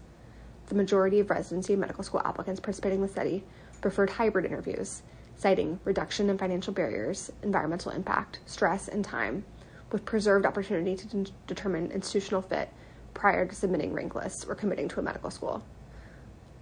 The 0.67 0.75
majority 0.75 1.21
of 1.21 1.29
residency 1.29 1.71
and 1.71 1.79
medical 1.79 2.03
school 2.03 2.21
applicants 2.25 2.59
participating 2.59 2.97
in 2.99 3.03
the 3.03 3.07
study 3.07 3.45
preferred 3.79 4.09
hybrid 4.09 4.43
interviews, 4.43 5.01
citing 5.37 5.79
reduction 5.85 6.29
in 6.29 6.37
financial 6.37 6.73
barriers, 6.73 7.31
environmental 7.41 7.93
impact, 7.93 8.39
stress, 8.47 8.89
and 8.89 9.05
time, 9.05 9.45
with 9.93 10.03
preserved 10.03 10.45
opportunity 10.45 10.97
to 10.97 11.07
de- 11.07 11.31
determine 11.47 11.89
institutional 11.89 12.41
fit 12.41 12.67
prior 13.13 13.45
to 13.45 13.55
submitting 13.55 13.93
rank 13.93 14.13
lists 14.13 14.43
or 14.43 14.55
committing 14.55 14.89
to 14.89 14.99
a 14.99 15.03
medical 15.03 15.31
school. 15.31 15.63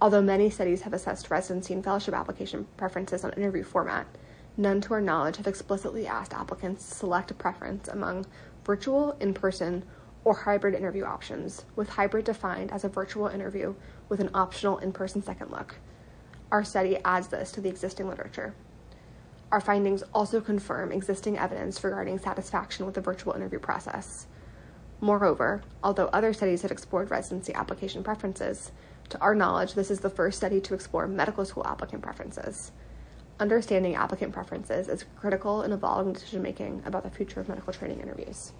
Although 0.00 0.22
many 0.22 0.48
studies 0.48 0.82
have 0.82 0.94
assessed 0.94 1.30
residency 1.30 1.74
and 1.74 1.84
fellowship 1.84 2.14
application 2.14 2.66
preferences 2.78 3.22
on 3.22 3.32
interview 3.34 3.62
format, 3.62 4.06
none 4.56 4.80
to 4.80 4.94
our 4.94 5.00
knowledge 5.00 5.36
have 5.36 5.46
explicitly 5.46 6.06
asked 6.06 6.32
applicants 6.32 6.88
to 6.88 6.94
select 6.94 7.30
a 7.30 7.34
preference 7.34 7.86
among 7.86 8.24
virtual, 8.64 9.12
in 9.20 9.34
person, 9.34 9.84
or 10.24 10.34
hybrid 10.34 10.74
interview 10.74 11.04
options, 11.04 11.64
with 11.76 11.90
hybrid 11.90 12.24
defined 12.24 12.72
as 12.72 12.84
a 12.84 12.88
virtual 12.88 13.26
interview 13.26 13.74
with 14.08 14.20
an 14.20 14.30
optional 14.32 14.78
in 14.78 14.92
person 14.92 15.22
second 15.22 15.50
look. 15.50 15.76
Our 16.50 16.64
study 16.64 16.98
adds 17.04 17.28
this 17.28 17.52
to 17.52 17.60
the 17.60 17.68
existing 17.68 18.08
literature. 18.08 18.54
Our 19.52 19.60
findings 19.60 20.02
also 20.14 20.40
confirm 20.40 20.92
existing 20.92 21.38
evidence 21.38 21.82
regarding 21.82 22.18
satisfaction 22.18 22.86
with 22.86 22.94
the 22.94 23.00
virtual 23.00 23.34
interview 23.34 23.58
process. 23.58 24.26
Moreover, 25.00 25.62
although 25.82 26.06
other 26.06 26.32
studies 26.32 26.62
had 26.62 26.70
explored 26.70 27.10
residency 27.10 27.54
application 27.54 28.02
preferences, 28.02 28.72
to 29.10 29.20
our 29.20 29.34
knowledge, 29.34 29.74
this 29.74 29.90
is 29.90 30.00
the 30.00 30.10
first 30.10 30.38
study 30.38 30.60
to 30.60 30.74
explore 30.74 31.06
medical 31.06 31.44
school 31.44 31.66
applicant 31.66 32.02
preferences. 32.02 32.72
Understanding 33.38 33.94
applicant 33.94 34.32
preferences 34.32 34.88
is 34.88 35.04
critical 35.16 35.62
in 35.62 35.72
evolving 35.72 36.12
decision 36.12 36.42
making 36.42 36.82
about 36.84 37.02
the 37.02 37.10
future 37.10 37.40
of 37.40 37.48
medical 37.48 37.72
training 37.72 38.00
interviews. 38.00 38.52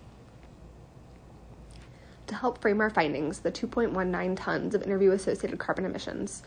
To 2.27 2.35
help 2.35 2.61
frame 2.61 2.81
our 2.81 2.91
findings, 2.91 3.41
the 3.41 3.51
2.19 3.51 4.37
tons 4.37 4.75
of 4.75 4.83
interview 4.83 5.11
associated 5.11 5.59
carbon 5.59 5.85
emissions 5.85 6.43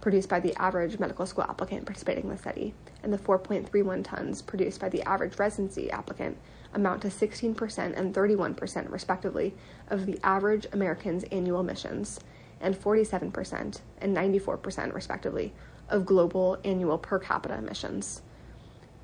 produced 0.00 0.28
by 0.28 0.40
the 0.40 0.54
average 0.56 0.98
medical 0.98 1.26
school 1.26 1.44
applicant 1.44 1.84
participating 1.84 2.24
in 2.24 2.30
the 2.30 2.38
study 2.38 2.74
and 3.02 3.12
the 3.12 3.18
4.31 3.18 4.02
tons 4.02 4.40
produced 4.40 4.80
by 4.80 4.88
the 4.88 5.02
average 5.02 5.38
residency 5.38 5.90
applicant 5.90 6.38
amount 6.72 7.02
to 7.02 7.08
16% 7.08 7.98
and 7.98 8.14
31%, 8.14 8.90
respectively, 8.90 9.54
of 9.88 10.06
the 10.06 10.18
average 10.22 10.66
American's 10.72 11.24
annual 11.24 11.60
emissions, 11.60 12.20
and 12.60 12.74
47% 12.74 13.80
and 13.98 14.16
94%, 14.16 14.94
respectively, 14.94 15.52
of 15.88 16.06
global 16.06 16.58
annual 16.64 16.98
per 16.98 17.18
capita 17.18 17.54
emissions. 17.54 18.22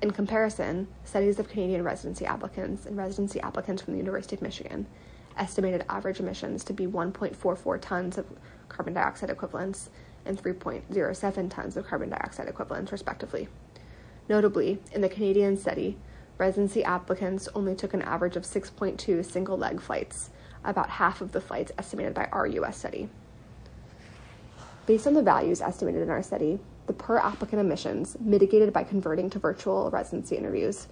In 0.01 0.11
comparison, 0.11 0.87
studies 1.03 1.39
of 1.39 1.49
Canadian 1.49 1.83
residency 1.83 2.25
applicants 2.25 2.85
and 2.85 2.95
residency 2.95 3.39
applicants 3.41 3.81
from 3.81 3.93
the 3.93 3.99
University 3.99 4.35
of 4.35 4.41
Michigan 4.41 4.85
estimated 5.37 5.85
average 5.89 6.19
emissions 6.19 6.63
to 6.63 6.73
be 6.73 6.85
1.44 6.87 7.81
tons 7.81 8.17
of 8.17 8.25
carbon 8.69 8.93
dioxide 8.93 9.29
equivalents 9.29 9.89
and 10.25 10.41
3.07 10.41 11.49
tons 11.49 11.77
of 11.77 11.87
carbon 11.87 12.09
dioxide 12.09 12.47
equivalents, 12.47 12.91
respectively. 12.91 13.47
Notably, 14.29 14.79
in 14.91 15.01
the 15.01 15.09
Canadian 15.09 15.57
study, 15.57 15.97
residency 16.37 16.83
applicants 16.83 17.47
only 17.55 17.75
took 17.75 17.93
an 17.93 18.01
average 18.01 18.35
of 18.35 18.43
6.2 18.43 19.25
single 19.25 19.57
leg 19.57 19.79
flights, 19.79 20.29
about 20.63 20.89
half 20.89 21.21
of 21.21 21.31
the 21.31 21.41
flights 21.41 21.71
estimated 21.77 22.13
by 22.13 22.25
our 22.25 22.45
US 22.45 22.77
study. 22.77 23.09
Based 24.87 25.05
on 25.05 25.13
the 25.13 25.21
values 25.21 25.59
estimated 25.59 26.01
in 26.01 26.09
our 26.09 26.23
study, 26.23 26.59
the 26.85 26.93
per 26.93 27.17
applicant 27.17 27.59
emissions 27.59 28.15
mitigated 28.21 28.71
by 28.71 28.85
converting 28.85 29.29
to 29.31 29.37
virtual 29.37 29.91
residency 29.91 30.37
interviews 30.37 30.87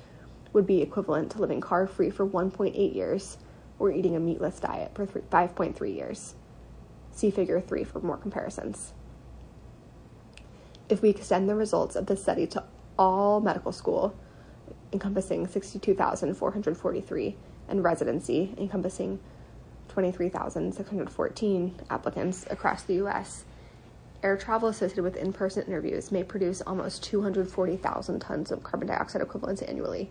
would 0.52 0.68
be 0.68 0.82
equivalent 0.82 1.32
to 1.32 1.40
living 1.40 1.62
car 1.62 1.88
free 1.88 2.10
for 2.10 2.28
1.8 2.28 2.94
years 2.94 3.38
or 3.80 3.92
eating 3.92 4.18
a 4.18 4.20
meatless 4.20 4.60
diet 4.60 4.92
for 4.94 5.06
5.3 5.06 5.96
years. 5.96 6.36
See 7.14 7.32
figure 7.32 7.62
3 7.62 7.86
for 7.86 8.02
more 8.02 8.18
comparisons. 8.18 8.92
If 10.90 11.02
we 11.02 11.10
extend 11.10 11.48
the 11.48 11.56
results 11.56 11.96
of 11.96 12.08
this 12.08 12.22
study 12.22 12.48
to 12.48 12.66
all 13.00 13.40
medical 13.40 13.72
school, 13.72 14.14
encompassing 14.92 15.48
62,443, 15.48 17.38
and 17.70 17.84
residency, 17.84 18.54
encompassing 18.58 19.20
23,614 19.88 21.76
applicants 21.90 22.46
across 22.50 22.84
the 22.84 22.96
U.S., 22.96 23.46
air 24.26 24.36
travel 24.36 24.68
associated 24.68 25.04
with 25.04 25.16
in 25.16 25.32
person 25.32 25.64
interviews 25.68 26.12
may 26.12 26.24
produce 26.24 26.60
almost 26.62 27.04
240,000 27.04 28.20
tons 28.20 28.52
of 28.52 28.64
carbon 28.64 28.88
dioxide 28.88 29.22
equivalents 29.22 29.62
annually, 29.62 30.10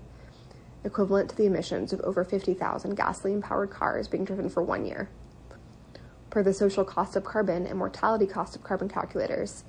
equivalent 0.84 1.28
to 1.28 1.36
the 1.36 1.46
emissions 1.46 1.92
of 1.92 2.00
over 2.02 2.22
50,000 2.22 2.94
gasoline 2.94 3.42
powered 3.42 3.70
cars 3.70 4.06
being 4.06 4.24
driven 4.24 4.48
for 4.48 4.62
one 4.62 4.86
year. 4.86 5.08
Per 6.30 6.44
the 6.44 6.54
social 6.54 6.84
cost 6.84 7.16
of 7.16 7.24
carbon 7.24 7.66
and 7.66 7.76
mortality 7.76 8.26
cost 8.26 8.54
of 8.54 8.62
carbon 8.62 8.88
calculators, 8.88 9.64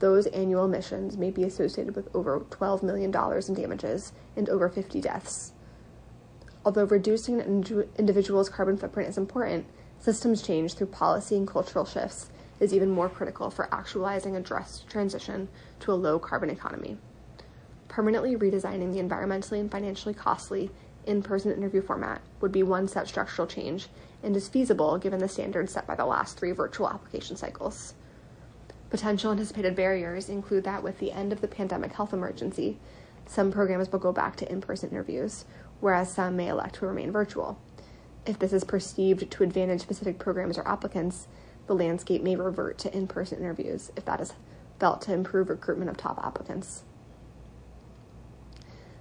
those 0.00 0.26
annual 0.26 0.64
emissions 0.64 1.16
may 1.16 1.30
be 1.30 1.44
associated 1.44 1.94
with 1.94 2.08
over 2.16 2.40
$12 2.40 2.82
million 2.82 3.14
in 3.14 3.54
damages 3.54 4.12
and 4.34 4.48
over 4.48 4.68
50 4.68 5.00
deaths. 5.00 5.52
Although 6.64 6.86
reducing 6.86 7.40
an 7.40 7.88
individual's 7.96 8.48
carbon 8.48 8.76
footprint 8.76 9.08
is 9.08 9.18
important, 9.18 9.66
systems 10.00 10.42
change 10.42 10.74
through 10.74 10.88
policy 10.88 11.36
and 11.36 11.46
cultural 11.46 11.84
shifts 11.84 12.30
is 12.60 12.72
even 12.72 12.90
more 12.90 13.08
critical 13.08 13.50
for 13.50 13.72
actualizing 13.72 14.36
a 14.36 14.40
just 14.40 14.88
transition 14.88 15.48
to 15.80 15.92
a 15.92 15.94
low 15.94 16.18
carbon 16.18 16.50
economy. 16.50 16.96
Permanently 17.88 18.36
redesigning 18.36 18.92
the 18.92 19.02
environmentally 19.02 19.60
and 19.60 19.70
financially 19.70 20.14
costly 20.14 20.70
in 21.06 21.22
person 21.22 21.52
interview 21.52 21.82
format 21.82 22.20
would 22.40 22.52
be 22.52 22.62
one 22.62 22.88
such 22.88 23.08
structural 23.08 23.46
change 23.46 23.88
and 24.22 24.34
is 24.36 24.48
feasible 24.48 24.98
given 24.98 25.20
the 25.20 25.28
standards 25.28 25.72
set 25.72 25.86
by 25.86 25.94
the 25.94 26.06
last 26.06 26.38
three 26.38 26.52
virtual 26.52 26.88
application 26.88 27.36
cycles. 27.36 27.94
Potential 28.90 29.32
anticipated 29.32 29.74
barriers 29.74 30.28
include 30.28 30.64
that 30.64 30.82
with 30.82 30.98
the 30.98 31.12
end 31.12 31.32
of 31.32 31.40
the 31.40 31.48
pandemic 31.48 31.92
health 31.92 32.12
emergency, 32.12 32.78
some 33.26 33.50
programs 33.50 33.90
will 33.90 33.98
go 33.98 34.12
back 34.12 34.36
to 34.36 34.50
in 34.50 34.60
person 34.60 34.90
interviews, 34.90 35.44
whereas 35.80 36.12
some 36.12 36.36
may 36.36 36.48
elect 36.48 36.76
to 36.76 36.86
remain 36.86 37.10
virtual. 37.10 37.58
If 38.26 38.38
this 38.38 38.52
is 38.52 38.64
perceived 38.64 39.30
to 39.30 39.42
advantage 39.42 39.80
specific 39.80 40.18
programs 40.18 40.56
or 40.56 40.66
applicants, 40.66 41.26
the 41.66 41.74
landscape 41.74 42.22
may 42.22 42.36
revert 42.36 42.78
to 42.78 42.96
in 42.96 43.06
person 43.06 43.38
interviews 43.38 43.90
if 43.96 44.04
that 44.04 44.20
is 44.20 44.32
felt 44.78 45.02
to 45.02 45.12
improve 45.12 45.48
recruitment 45.48 45.90
of 45.90 45.96
top 45.96 46.18
applicants. 46.22 46.82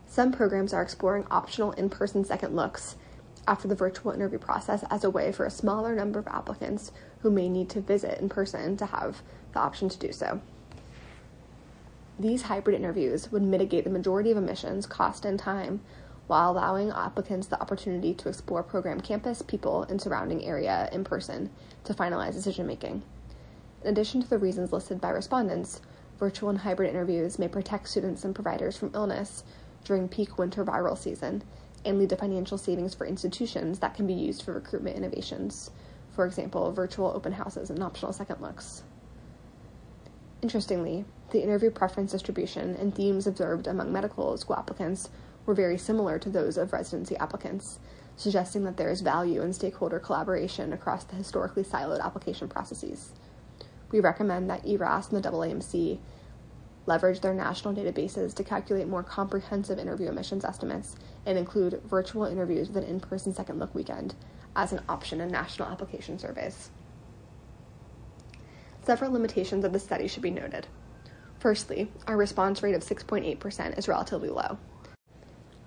Some 0.06 0.32
programs 0.32 0.73
are 0.73 0.82
exploring 0.82 1.26
optional 1.32 1.71
in 1.71 1.89
person 1.89 2.23
second 2.23 2.56
looks 2.56 2.95
after 3.47 3.67
the 3.67 3.76
virtual 3.76 4.12
interview 4.12 4.38
process 4.38 4.84
as 4.89 5.04
a 5.04 5.10
way 5.10 5.32
for 5.32 5.45
a 5.45 5.52
smaller 5.52 5.95
number 5.95 6.19
of 6.19 6.28
applicants 6.28 6.91
who 7.21 7.32
may 7.32 7.49
need 7.49 7.69
to 7.69 7.82
visit 7.82 8.19
in 8.19 8.30
person 8.30 8.78
to 8.78 8.86
have 8.86 9.21
the 9.54 9.60
option 9.60 9.89
to 9.89 9.97
do 9.97 10.13
so. 10.13 10.39
These 12.19 12.43
hybrid 12.43 12.76
interviews 12.76 13.32
would 13.32 13.41
mitigate 13.41 13.86
the 13.86 13.89
majority 13.89 14.32
of 14.32 14.38
emissions, 14.38 14.86
cost, 14.86 15.26
and 15.26 15.39
time 15.39 15.82
while 16.27 16.51
allowing 16.51 16.89
applicants 16.91 17.47
the 17.47 17.59
opportunity 17.62 18.13
to 18.13 18.29
explore 18.29 18.63
program 18.63 19.01
campus, 19.01 19.41
people, 19.41 19.83
and 19.83 20.01
surrounding 20.01 20.43
area 20.43 20.89
in 20.91 21.03
person 21.03 21.49
to 21.83 21.93
finalize 21.93 22.33
decision 22.33 22.65
making. 22.65 23.03
In 23.83 23.89
addition 23.89 24.21
to 24.21 24.29
the 24.29 24.38
reasons 24.38 24.71
listed 24.71 25.01
by 25.01 25.09
respondents, 25.09 25.81
virtual 26.17 26.49
and 26.49 26.59
hybrid 26.59 26.89
interviews 26.89 27.38
may 27.38 27.47
protect 27.47 27.89
students 27.89 28.23
and 28.23 28.33
providers 28.33 28.77
from 28.77 28.91
illness 28.93 29.43
during 29.83 30.07
peak 30.07 30.38
winter 30.38 30.63
viral 30.63 30.97
season 30.97 31.43
and 31.83 31.99
lead 31.99 32.09
to 32.09 32.15
financial 32.15 32.57
savings 32.57 32.93
for 32.93 33.05
institutions 33.05 33.79
that 33.79 33.93
can 33.93 34.07
be 34.07 34.13
used 34.13 34.43
for 34.43 34.53
recruitment 34.53 34.95
innovations, 34.95 35.71
for 36.12 36.25
example, 36.25 36.71
virtual 36.71 37.12
open 37.13 37.33
houses 37.33 37.69
and 37.69 37.83
optional 37.83 38.13
second 38.13 38.39
looks. 38.39 38.83
Interestingly, 40.41 41.03
the 41.31 41.41
interview 41.41 41.71
preference 41.71 42.12
distribution 42.12 42.75
and 42.75 42.93
themes 42.93 43.27
observed 43.27 43.67
among 43.67 43.91
medical 43.91 44.38
school 44.38 44.55
applicants 44.55 45.09
were 45.45 45.53
very 45.53 45.77
similar 45.77 46.19
to 46.19 46.29
those 46.29 46.58
of 46.58 46.73
residency 46.73 47.15
applicants, 47.17 47.79
suggesting 48.15 48.63
that 48.63 48.77
there 48.77 48.89
is 48.89 49.01
value 49.01 49.41
in 49.41 49.53
stakeholder 49.53 49.99
collaboration 49.99 50.73
across 50.73 51.03
the 51.03 51.15
historically 51.15 51.63
siloed 51.63 52.01
application 52.01 52.47
processes. 52.47 53.13
We 53.91 53.99
recommend 53.99 54.49
that 54.49 54.65
ERAS 54.65 55.12
and 55.12 55.23
the 55.23 55.29
AAMC 55.29 55.99
leverage 56.86 57.21
their 57.21 57.34
national 57.34 57.73
databases 57.73 58.34
to 58.36 58.43
calculate 58.43 58.88
more 58.88 59.03
comprehensive 59.03 59.79
interview 59.79 60.10
emissions 60.10 60.43
estimates 60.43 60.95
and 61.25 61.38
include 61.38 61.82
virtual 61.86 62.25
interviews 62.25 62.67
with 62.67 62.84
an 62.84 62.89
in 62.89 62.99
person 62.99 63.34
second 63.34 63.60
look 63.60 63.73
weekend 63.73 64.15
as 64.56 64.73
an 64.73 64.82
option 64.89 65.21
in 65.21 65.29
national 65.29 65.67
application 65.67 66.19
surveys. 66.19 66.69
Several 68.84 69.12
limitations 69.12 69.63
of 69.63 69.71
the 69.71 69.79
study 69.79 70.08
should 70.08 70.23
be 70.23 70.29
noted. 70.29 70.67
Firstly, 71.39 71.89
our 72.08 72.17
response 72.17 72.62
rate 72.62 72.75
of 72.75 72.84
6.8% 72.84 73.77
is 73.77 73.88
relatively 73.88 74.29
low. 74.29 74.58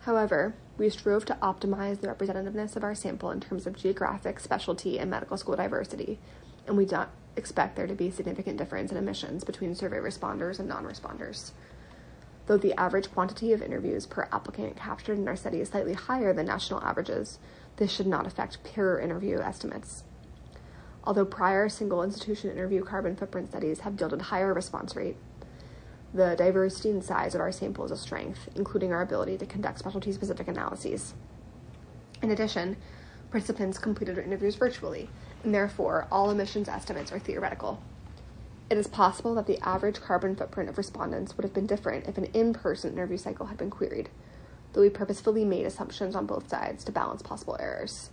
However, 0.06 0.54
we 0.78 0.88
strove 0.88 1.24
to 1.24 1.38
optimize 1.42 2.00
the 2.00 2.06
representativeness 2.06 2.76
of 2.76 2.84
our 2.84 2.94
sample 2.94 3.32
in 3.32 3.40
terms 3.40 3.66
of 3.66 3.74
geographic, 3.76 4.38
specialty, 4.38 5.00
and 5.00 5.10
medical 5.10 5.36
school 5.36 5.56
diversity, 5.56 6.20
and 6.64 6.76
we 6.76 6.86
don't 6.86 7.08
expect 7.34 7.74
there 7.74 7.88
to 7.88 7.94
be 7.96 8.12
significant 8.12 8.56
difference 8.56 8.92
in 8.92 8.98
emissions 8.98 9.42
between 9.42 9.74
survey 9.74 9.96
responders 9.96 10.60
and 10.60 10.68
non 10.68 10.84
responders. 10.84 11.50
Though 12.46 12.56
the 12.56 12.78
average 12.78 13.10
quantity 13.10 13.52
of 13.52 13.60
interviews 13.60 14.06
per 14.06 14.28
applicant 14.30 14.76
captured 14.76 15.18
in 15.18 15.26
our 15.26 15.34
study 15.34 15.60
is 15.60 15.70
slightly 15.70 15.94
higher 15.94 16.32
than 16.32 16.46
national 16.46 16.84
averages, 16.84 17.40
this 17.74 17.90
should 17.90 18.06
not 18.06 18.28
affect 18.28 18.62
peer 18.62 19.00
interview 19.00 19.40
estimates. 19.40 20.04
Although 21.02 21.24
prior 21.24 21.68
single 21.68 22.04
institution 22.04 22.52
interview 22.52 22.84
carbon 22.84 23.16
footprint 23.16 23.48
studies 23.48 23.80
have 23.80 23.98
yielded 23.98 24.22
higher 24.22 24.54
response 24.54 24.94
rate, 24.94 25.16
the 26.14 26.34
diversity 26.36 26.90
and 26.90 27.04
size 27.04 27.34
of 27.34 27.40
our 27.40 27.52
sample 27.52 27.84
is 27.84 27.90
a 27.90 27.96
strength, 27.96 28.48
including 28.54 28.92
our 28.92 29.02
ability 29.02 29.38
to 29.38 29.46
conduct 29.46 29.78
specialty 29.78 30.12
specific 30.12 30.48
analyses. 30.48 31.14
In 32.22 32.30
addition, 32.30 32.76
participants 33.30 33.78
completed 33.78 34.18
interviews 34.18 34.54
virtually, 34.54 35.08
and 35.44 35.54
therefore 35.54 36.06
all 36.10 36.30
emissions 36.30 36.68
estimates 36.68 37.12
are 37.12 37.18
theoretical. 37.18 37.82
It 38.68 38.78
is 38.78 38.88
possible 38.88 39.34
that 39.34 39.46
the 39.46 39.60
average 39.60 40.00
carbon 40.00 40.34
footprint 40.34 40.68
of 40.68 40.78
respondents 40.78 41.36
would 41.36 41.44
have 41.44 41.54
been 41.54 41.66
different 41.66 42.08
if 42.08 42.18
an 42.18 42.24
in 42.26 42.52
person 42.52 42.94
interview 42.94 43.16
cycle 43.16 43.46
had 43.46 43.58
been 43.58 43.70
queried, 43.70 44.08
though 44.72 44.80
we 44.80 44.90
purposefully 44.90 45.44
made 45.44 45.66
assumptions 45.66 46.16
on 46.16 46.26
both 46.26 46.48
sides 46.48 46.82
to 46.84 46.92
balance 46.92 47.22
possible 47.22 47.56
errors. 47.60 48.10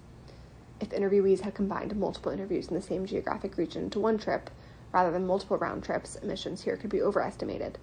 If 0.79 0.89
interviewees 0.89 1.39
had 1.41 1.55
combined 1.55 1.95
multiple 1.95 2.31
interviews 2.31 2.67
in 2.67 2.75
the 2.75 2.81
same 2.81 3.05
geographic 3.05 3.57
region 3.57 3.89
to 3.91 3.99
one 3.99 4.17
trip, 4.17 4.49
rather 4.93 5.11
than 5.11 5.27
multiple 5.27 5.57
round 5.57 5.83
trips, 5.83 6.15
emissions 6.15 6.61
here 6.61 6.77
could 6.77 6.89
be 6.89 7.01
overestimated 7.01 7.77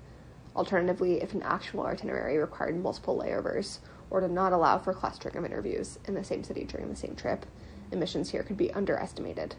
Alternatively, 0.57 1.23
if 1.23 1.33
an 1.33 1.43
actual 1.43 1.87
itinerary 1.87 2.37
required 2.37 2.83
multiple 2.83 3.17
layovers 3.17 3.79
or 4.11 4.21
did 4.21 4.33
not 4.33 4.53
allow 4.53 4.79
for 4.79 4.93
clustering 4.93 5.37
of 5.37 5.45
interviews 5.45 5.99
in 6.07 6.15
the 6.15 6.25
same 6.25 6.43
city 6.43 6.65
during 6.65 6.89
the 6.89 6.97
same 6.97 7.15
trip, 7.15 7.47
emissions 7.93 8.31
here 8.31 8.43
could 8.43 8.57
be 8.57 8.73
underestimated. 8.73 9.55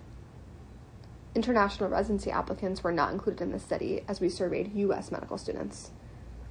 International 1.34 1.90
residency 1.90 2.30
applicants 2.30 2.84
were 2.84 2.92
not 2.92 3.14
included 3.14 3.42
in 3.42 3.54
this 3.54 3.64
study 3.64 4.04
as 4.08 4.20
we 4.20 4.28
surveyed 4.28 4.76
U.S. 4.76 5.12
medical 5.12 5.38
students. 5.38 5.92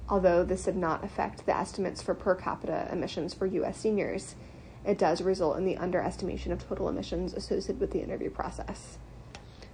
Although 0.09 0.43
this 0.43 0.63
did 0.63 0.75
not 0.75 1.03
affect 1.03 1.45
the 1.45 1.55
estimates 1.55 2.01
for 2.01 2.15
per 2.15 2.33
capita 2.33 2.89
emissions 2.91 3.35
for 3.35 3.45
U.S. 3.45 3.77
seniors, 3.77 4.35
it 4.83 4.97
does 4.97 5.21
result 5.21 5.57
in 5.57 5.65
the 5.65 5.77
underestimation 5.77 6.51
of 6.51 6.67
total 6.67 6.89
emissions 6.89 7.35
associated 7.35 7.79
with 7.79 7.91
the 7.91 8.01
interview 8.01 8.31
process. 8.31 8.97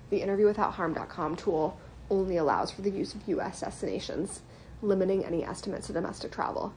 The 0.09 0.21
interviewwithoutharm.com 0.21 1.35
tool 1.35 1.79
only 2.09 2.37
allows 2.37 2.71
for 2.71 2.81
the 2.81 2.91
use 2.91 3.13
of 3.13 3.27
U.S. 3.27 3.61
destinations, 3.61 4.41
limiting 4.81 5.25
any 5.25 5.43
estimates 5.43 5.89
of 5.89 5.95
domestic 5.95 6.31
travel. 6.31 6.73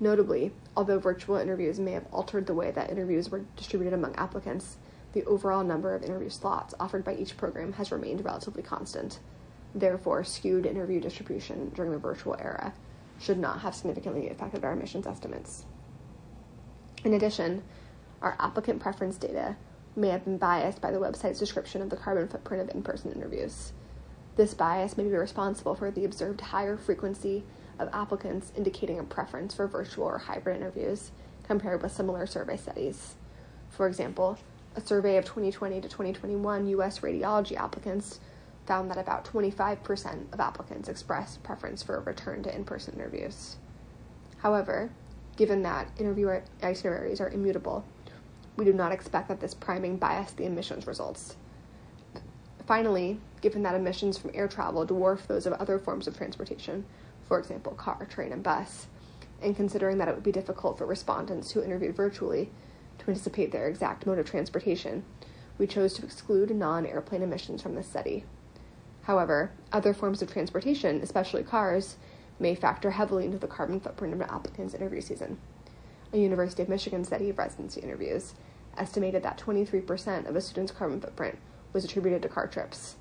Notably, 0.00 0.52
although 0.76 0.98
virtual 0.98 1.36
interviews 1.36 1.78
may 1.78 1.92
have 1.92 2.06
altered 2.12 2.46
the 2.46 2.54
way 2.54 2.70
that 2.70 2.90
interviews 2.90 3.30
were 3.30 3.44
distributed 3.56 3.94
among 3.94 4.14
applicants, 4.16 4.76
the 5.12 5.24
overall 5.24 5.62
number 5.62 5.94
of 5.94 6.02
interview 6.02 6.28
slots 6.28 6.74
offered 6.80 7.04
by 7.04 7.14
each 7.14 7.36
program 7.36 7.74
has 7.74 7.92
remained 7.92 8.24
relatively 8.24 8.62
constant. 8.62 9.20
Therefore, 9.74 10.24
skewed 10.24 10.66
interview 10.66 11.00
distribution 11.00 11.70
during 11.74 11.92
the 11.92 11.98
virtual 11.98 12.36
era 12.38 12.74
should 13.20 13.38
not 13.38 13.60
have 13.60 13.74
significantly 13.74 14.28
affected 14.28 14.64
our 14.64 14.72
emissions 14.72 15.06
estimates. 15.06 15.64
In 17.04 17.12
addition, 17.12 17.62
our 18.22 18.36
applicant 18.40 18.80
preference 18.80 19.16
data 19.16 19.56
may 19.96 20.08
have 20.08 20.24
been 20.24 20.38
biased 20.38 20.80
by 20.80 20.90
the 20.90 20.98
website's 20.98 21.38
description 21.38 21.82
of 21.82 21.90
the 21.90 21.96
carbon 21.96 22.28
footprint 22.28 22.62
of 22.62 22.74
in 22.74 22.82
person 22.82 23.12
interviews. 23.12 23.72
This 24.36 24.54
bias 24.54 24.96
may 24.96 25.04
be 25.04 25.10
responsible 25.10 25.74
for 25.74 25.90
the 25.90 26.04
observed 26.04 26.40
higher 26.40 26.76
frequency 26.76 27.44
of 27.78 27.88
applicants 27.92 28.52
indicating 28.56 28.98
a 28.98 29.04
preference 29.04 29.54
for 29.54 29.66
virtual 29.66 30.06
or 30.06 30.18
hybrid 30.18 30.56
interviews 30.56 31.12
compared 31.44 31.82
with 31.82 31.92
similar 31.92 32.26
survey 32.26 32.56
studies. 32.56 33.14
For 33.70 33.86
example, 33.86 34.38
a 34.76 34.80
survey 34.80 35.16
of 35.16 35.24
2020 35.24 35.80
to 35.80 35.88
2021 35.88 36.66
US 36.68 37.00
radiology 37.00 37.56
applicants 37.56 38.18
found 38.66 38.90
that 38.90 38.98
about 38.98 39.24
25% 39.24 40.32
of 40.32 40.40
applicants 40.40 40.88
expressed 40.88 41.42
preference 41.42 41.82
for 41.82 41.96
a 41.96 42.00
return 42.00 42.42
to 42.42 42.54
in 42.54 42.64
person 42.64 42.94
interviews. 42.94 43.56
However, 44.38 44.90
given 45.36 45.62
that 45.62 45.88
interview 45.98 46.40
itineraries 46.62 47.20
are 47.20 47.28
immutable, 47.28 47.84
we 48.56 48.64
do 48.64 48.72
not 48.72 48.92
expect 48.92 49.28
that 49.28 49.40
this 49.40 49.54
priming 49.54 49.96
bias 49.96 50.32
the 50.32 50.46
emissions 50.46 50.86
results. 50.86 51.36
Finally, 52.66 53.20
given 53.40 53.62
that 53.62 53.74
emissions 53.74 54.16
from 54.16 54.30
air 54.32 54.48
travel 54.48 54.86
dwarf 54.86 55.26
those 55.26 55.46
of 55.46 55.52
other 55.54 55.78
forms 55.78 56.06
of 56.06 56.16
transportation, 56.16 56.84
for 57.26 57.38
example, 57.38 57.72
car, 57.72 58.06
train, 58.06 58.32
and 58.32 58.42
bus, 58.42 58.86
and 59.42 59.56
considering 59.56 59.98
that 59.98 60.08
it 60.08 60.14
would 60.14 60.24
be 60.24 60.32
difficult 60.32 60.78
for 60.78 60.86
respondents 60.86 61.50
who 61.50 61.62
interviewed 61.62 61.96
virtually 61.96 62.50
to 62.98 63.08
anticipate 63.08 63.52
their 63.52 63.68
exact 63.68 64.06
mode 64.06 64.18
of 64.18 64.26
transportation, 64.26 65.04
we 65.58 65.66
chose 65.66 65.94
to 65.94 66.04
exclude 66.04 66.50
non 66.50 66.86
airplane 66.86 67.22
emissions 67.22 67.60
from 67.60 67.74
this 67.74 67.88
study. 67.88 68.24
However, 69.02 69.52
other 69.72 69.92
forms 69.92 70.22
of 70.22 70.32
transportation, 70.32 71.00
especially 71.02 71.42
cars, 71.42 71.96
may 72.38 72.54
factor 72.54 72.92
heavily 72.92 73.26
into 73.26 73.38
the 73.38 73.46
carbon 73.46 73.78
footprint 73.78 74.14
of 74.14 74.20
an 74.20 74.30
applicant's 74.30 74.74
interview 74.74 75.00
season. 75.00 75.38
A 76.14 76.18
University 76.18 76.62
of 76.62 76.68
Michigan 76.68 77.02
study 77.02 77.28
of 77.28 77.38
residency 77.38 77.80
interviews 77.80 78.34
estimated 78.78 79.24
that 79.24 79.36
23% 79.36 80.28
of 80.28 80.36
a 80.36 80.40
student's 80.40 80.70
carbon 80.70 81.00
footprint 81.00 81.38
was 81.72 81.84
attributed 81.84 82.22
to 82.22 82.28
car 82.28 82.46
trips. 82.46 82.94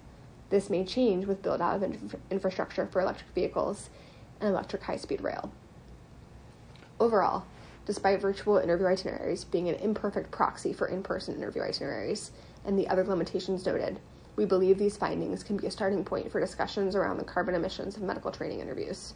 This 0.49 0.67
may 0.67 0.83
change 0.83 1.27
with 1.27 1.43
build 1.43 1.61
out 1.61 1.75
of 1.75 1.83
inf- 1.83 2.15
infrastructure 2.31 2.87
for 2.87 3.01
electric 3.01 3.29
vehicles 3.35 3.91
and 4.39 4.49
electric 4.49 4.81
high 4.81 4.97
speed 4.97 5.21
rail. 5.21 5.53
Overall, 6.99 7.45
despite 7.85 8.19
virtual 8.19 8.57
interview 8.57 8.87
itineraries 8.87 9.43
being 9.43 9.69
an 9.69 9.75
imperfect 9.75 10.31
proxy 10.31 10.73
for 10.73 10.87
in 10.87 11.03
person 11.03 11.35
interview 11.35 11.61
itineraries 11.61 12.31
and 12.65 12.79
the 12.79 12.87
other 12.87 13.03
limitations 13.03 13.63
noted, 13.63 13.99
we 14.35 14.45
believe 14.45 14.79
these 14.79 14.97
findings 14.97 15.43
can 15.43 15.57
be 15.57 15.67
a 15.67 15.71
starting 15.71 16.03
point 16.03 16.31
for 16.31 16.39
discussions 16.39 16.95
around 16.95 17.17
the 17.17 17.23
carbon 17.23 17.53
emissions 17.53 17.95
of 17.95 18.01
medical 18.01 18.31
training 18.31 18.59
interviews. 18.59 19.13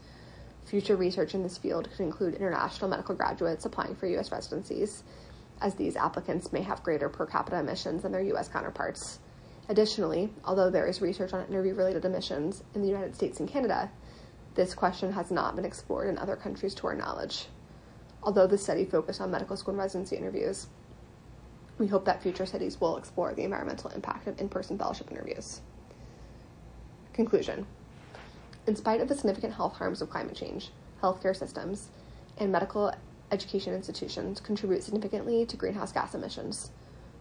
Future 0.68 0.98
research 0.98 1.34
in 1.34 1.44
this 1.44 1.58
field 1.58 1.90
could 1.90 2.02
include 2.02 2.34
international 2.34 2.90
medical 2.90 3.16
graduates 3.16 3.64
applying 3.64 3.96
for 3.96 4.06
U.S. 4.08 4.34
residencies, 4.34 5.04
as 5.62 5.76
these 5.76 5.96
applicants 5.96 6.52
may 6.52 6.62
have 6.62 6.84
greater 6.84 7.08
per 7.08 7.26
capita 7.26 7.58
emissions 7.58 8.04
than 8.04 8.12
their 8.12 8.22
U.S. 8.22 8.50
counterparts. 8.50 9.20
Additionally, 9.70 10.30
although 10.44 10.70
there 10.70 10.86
is 10.86 11.02
research 11.02 11.32
on 11.32 11.48
interview 11.48 11.74
related 11.74 12.04
emissions 12.04 12.66
in 12.76 12.82
the 12.82 12.88
United 12.90 13.16
States 13.16 13.40
and 13.40 13.48
Canada, 13.48 13.90
this 14.56 14.76
question 14.76 15.14
has 15.14 15.32
not 15.32 15.56
been 15.56 15.64
explored 15.64 16.10
in 16.10 16.18
other 16.18 16.36
countries 16.36 16.76
to 16.76 16.88
our 16.88 16.96
knowledge. 16.96 17.46
Although 18.22 18.48
the 18.48 18.58
study 18.58 18.84
focused 18.84 19.22
on 19.22 19.32
medical 19.32 19.56
school 19.56 19.72
and 19.72 19.80
residency 19.80 20.18
interviews, 20.18 20.68
we 21.78 21.88
hope 21.88 22.04
that 22.04 22.22
future 22.22 22.46
studies 22.46 22.82
will 22.82 22.98
explore 22.98 23.34
the 23.34 23.44
environmental 23.44 23.90
impact 23.92 24.28
of 24.28 24.42
in 24.42 24.50
person 24.50 24.78
fellowship 24.78 25.10
interviews. 25.12 25.62
Conclusion 27.14 27.66
In 28.68 28.76
spite 28.76 29.00
of 29.00 29.08
the 29.08 29.16
significant 29.16 29.54
health 29.54 29.78
harms 29.78 30.02
of 30.02 30.10
climate 30.10 30.36
change, 30.36 30.72
healthcare 31.02 31.36
systems 31.36 31.88
and 32.38 32.52
medical 32.52 32.94
education 33.32 33.74
institutions 33.74 34.42
contribute 34.42 34.84
significantly 34.84 35.46
to 35.46 35.56
greenhouse 35.56 35.94
gas 35.94 36.14
emissions. 36.14 36.72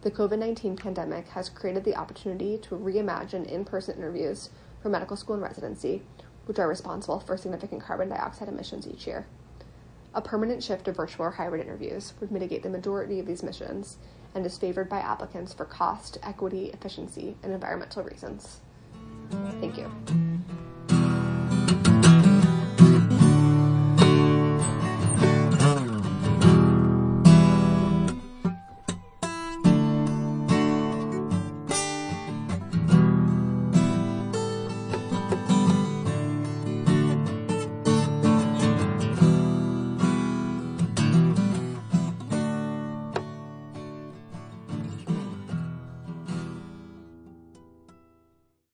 The 0.02 0.10
COVID 0.10 0.40
19 0.40 0.76
pandemic 0.76 1.28
has 1.28 1.48
created 1.48 1.84
the 1.84 1.94
opportunity 1.94 2.58
to 2.58 2.74
reimagine 2.76 3.46
in 3.46 3.64
person 3.64 3.96
interviews 3.96 4.50
for 4.82 4.88
medical 4.88 5.16
school 5.16 5.34
and 5.34 5.42
residency, 5.42 6.02
which 6.46 6.58
are 6.58 6.68
responsible 6.68 7.20
for 7.20 7.36
significant 7.36 7.82
carbon 7.82 8.08
dioxide 8.08 8.48
emissions 8.48 8.88
each 8.88 9.06
year. 9.06 9.26
A 10.14 10.22
permanent 10.22 10.64
shift 10.64 10.86
to 10.86 10.92
virtual 10.92 11.26
or 11.26 11.30
hybrid 11.30 11.64
interviews 11.64 12.14
would 12.18 12.32
mitigate 12.32 12.64
the 12.64 12.70
majority 12.70 13.20
of 13.20 13.26
these 13.26 13.42
emissions 13.42 13.98
and 14.34 14.44
is 14.44 14.58
favored 14.58 14.88
by 14.88 14.98
applicants 14.98 15.52
for 15.52 15.64
cost, 15.64 16.18
equity, 16.24 16.70
efficiency, 16.70 17.36
and 17.42 17.52
environmental 17.52 18.02
reasons. 18.02 18.60
Thank 19.60 19.78
you. 19.78 19.90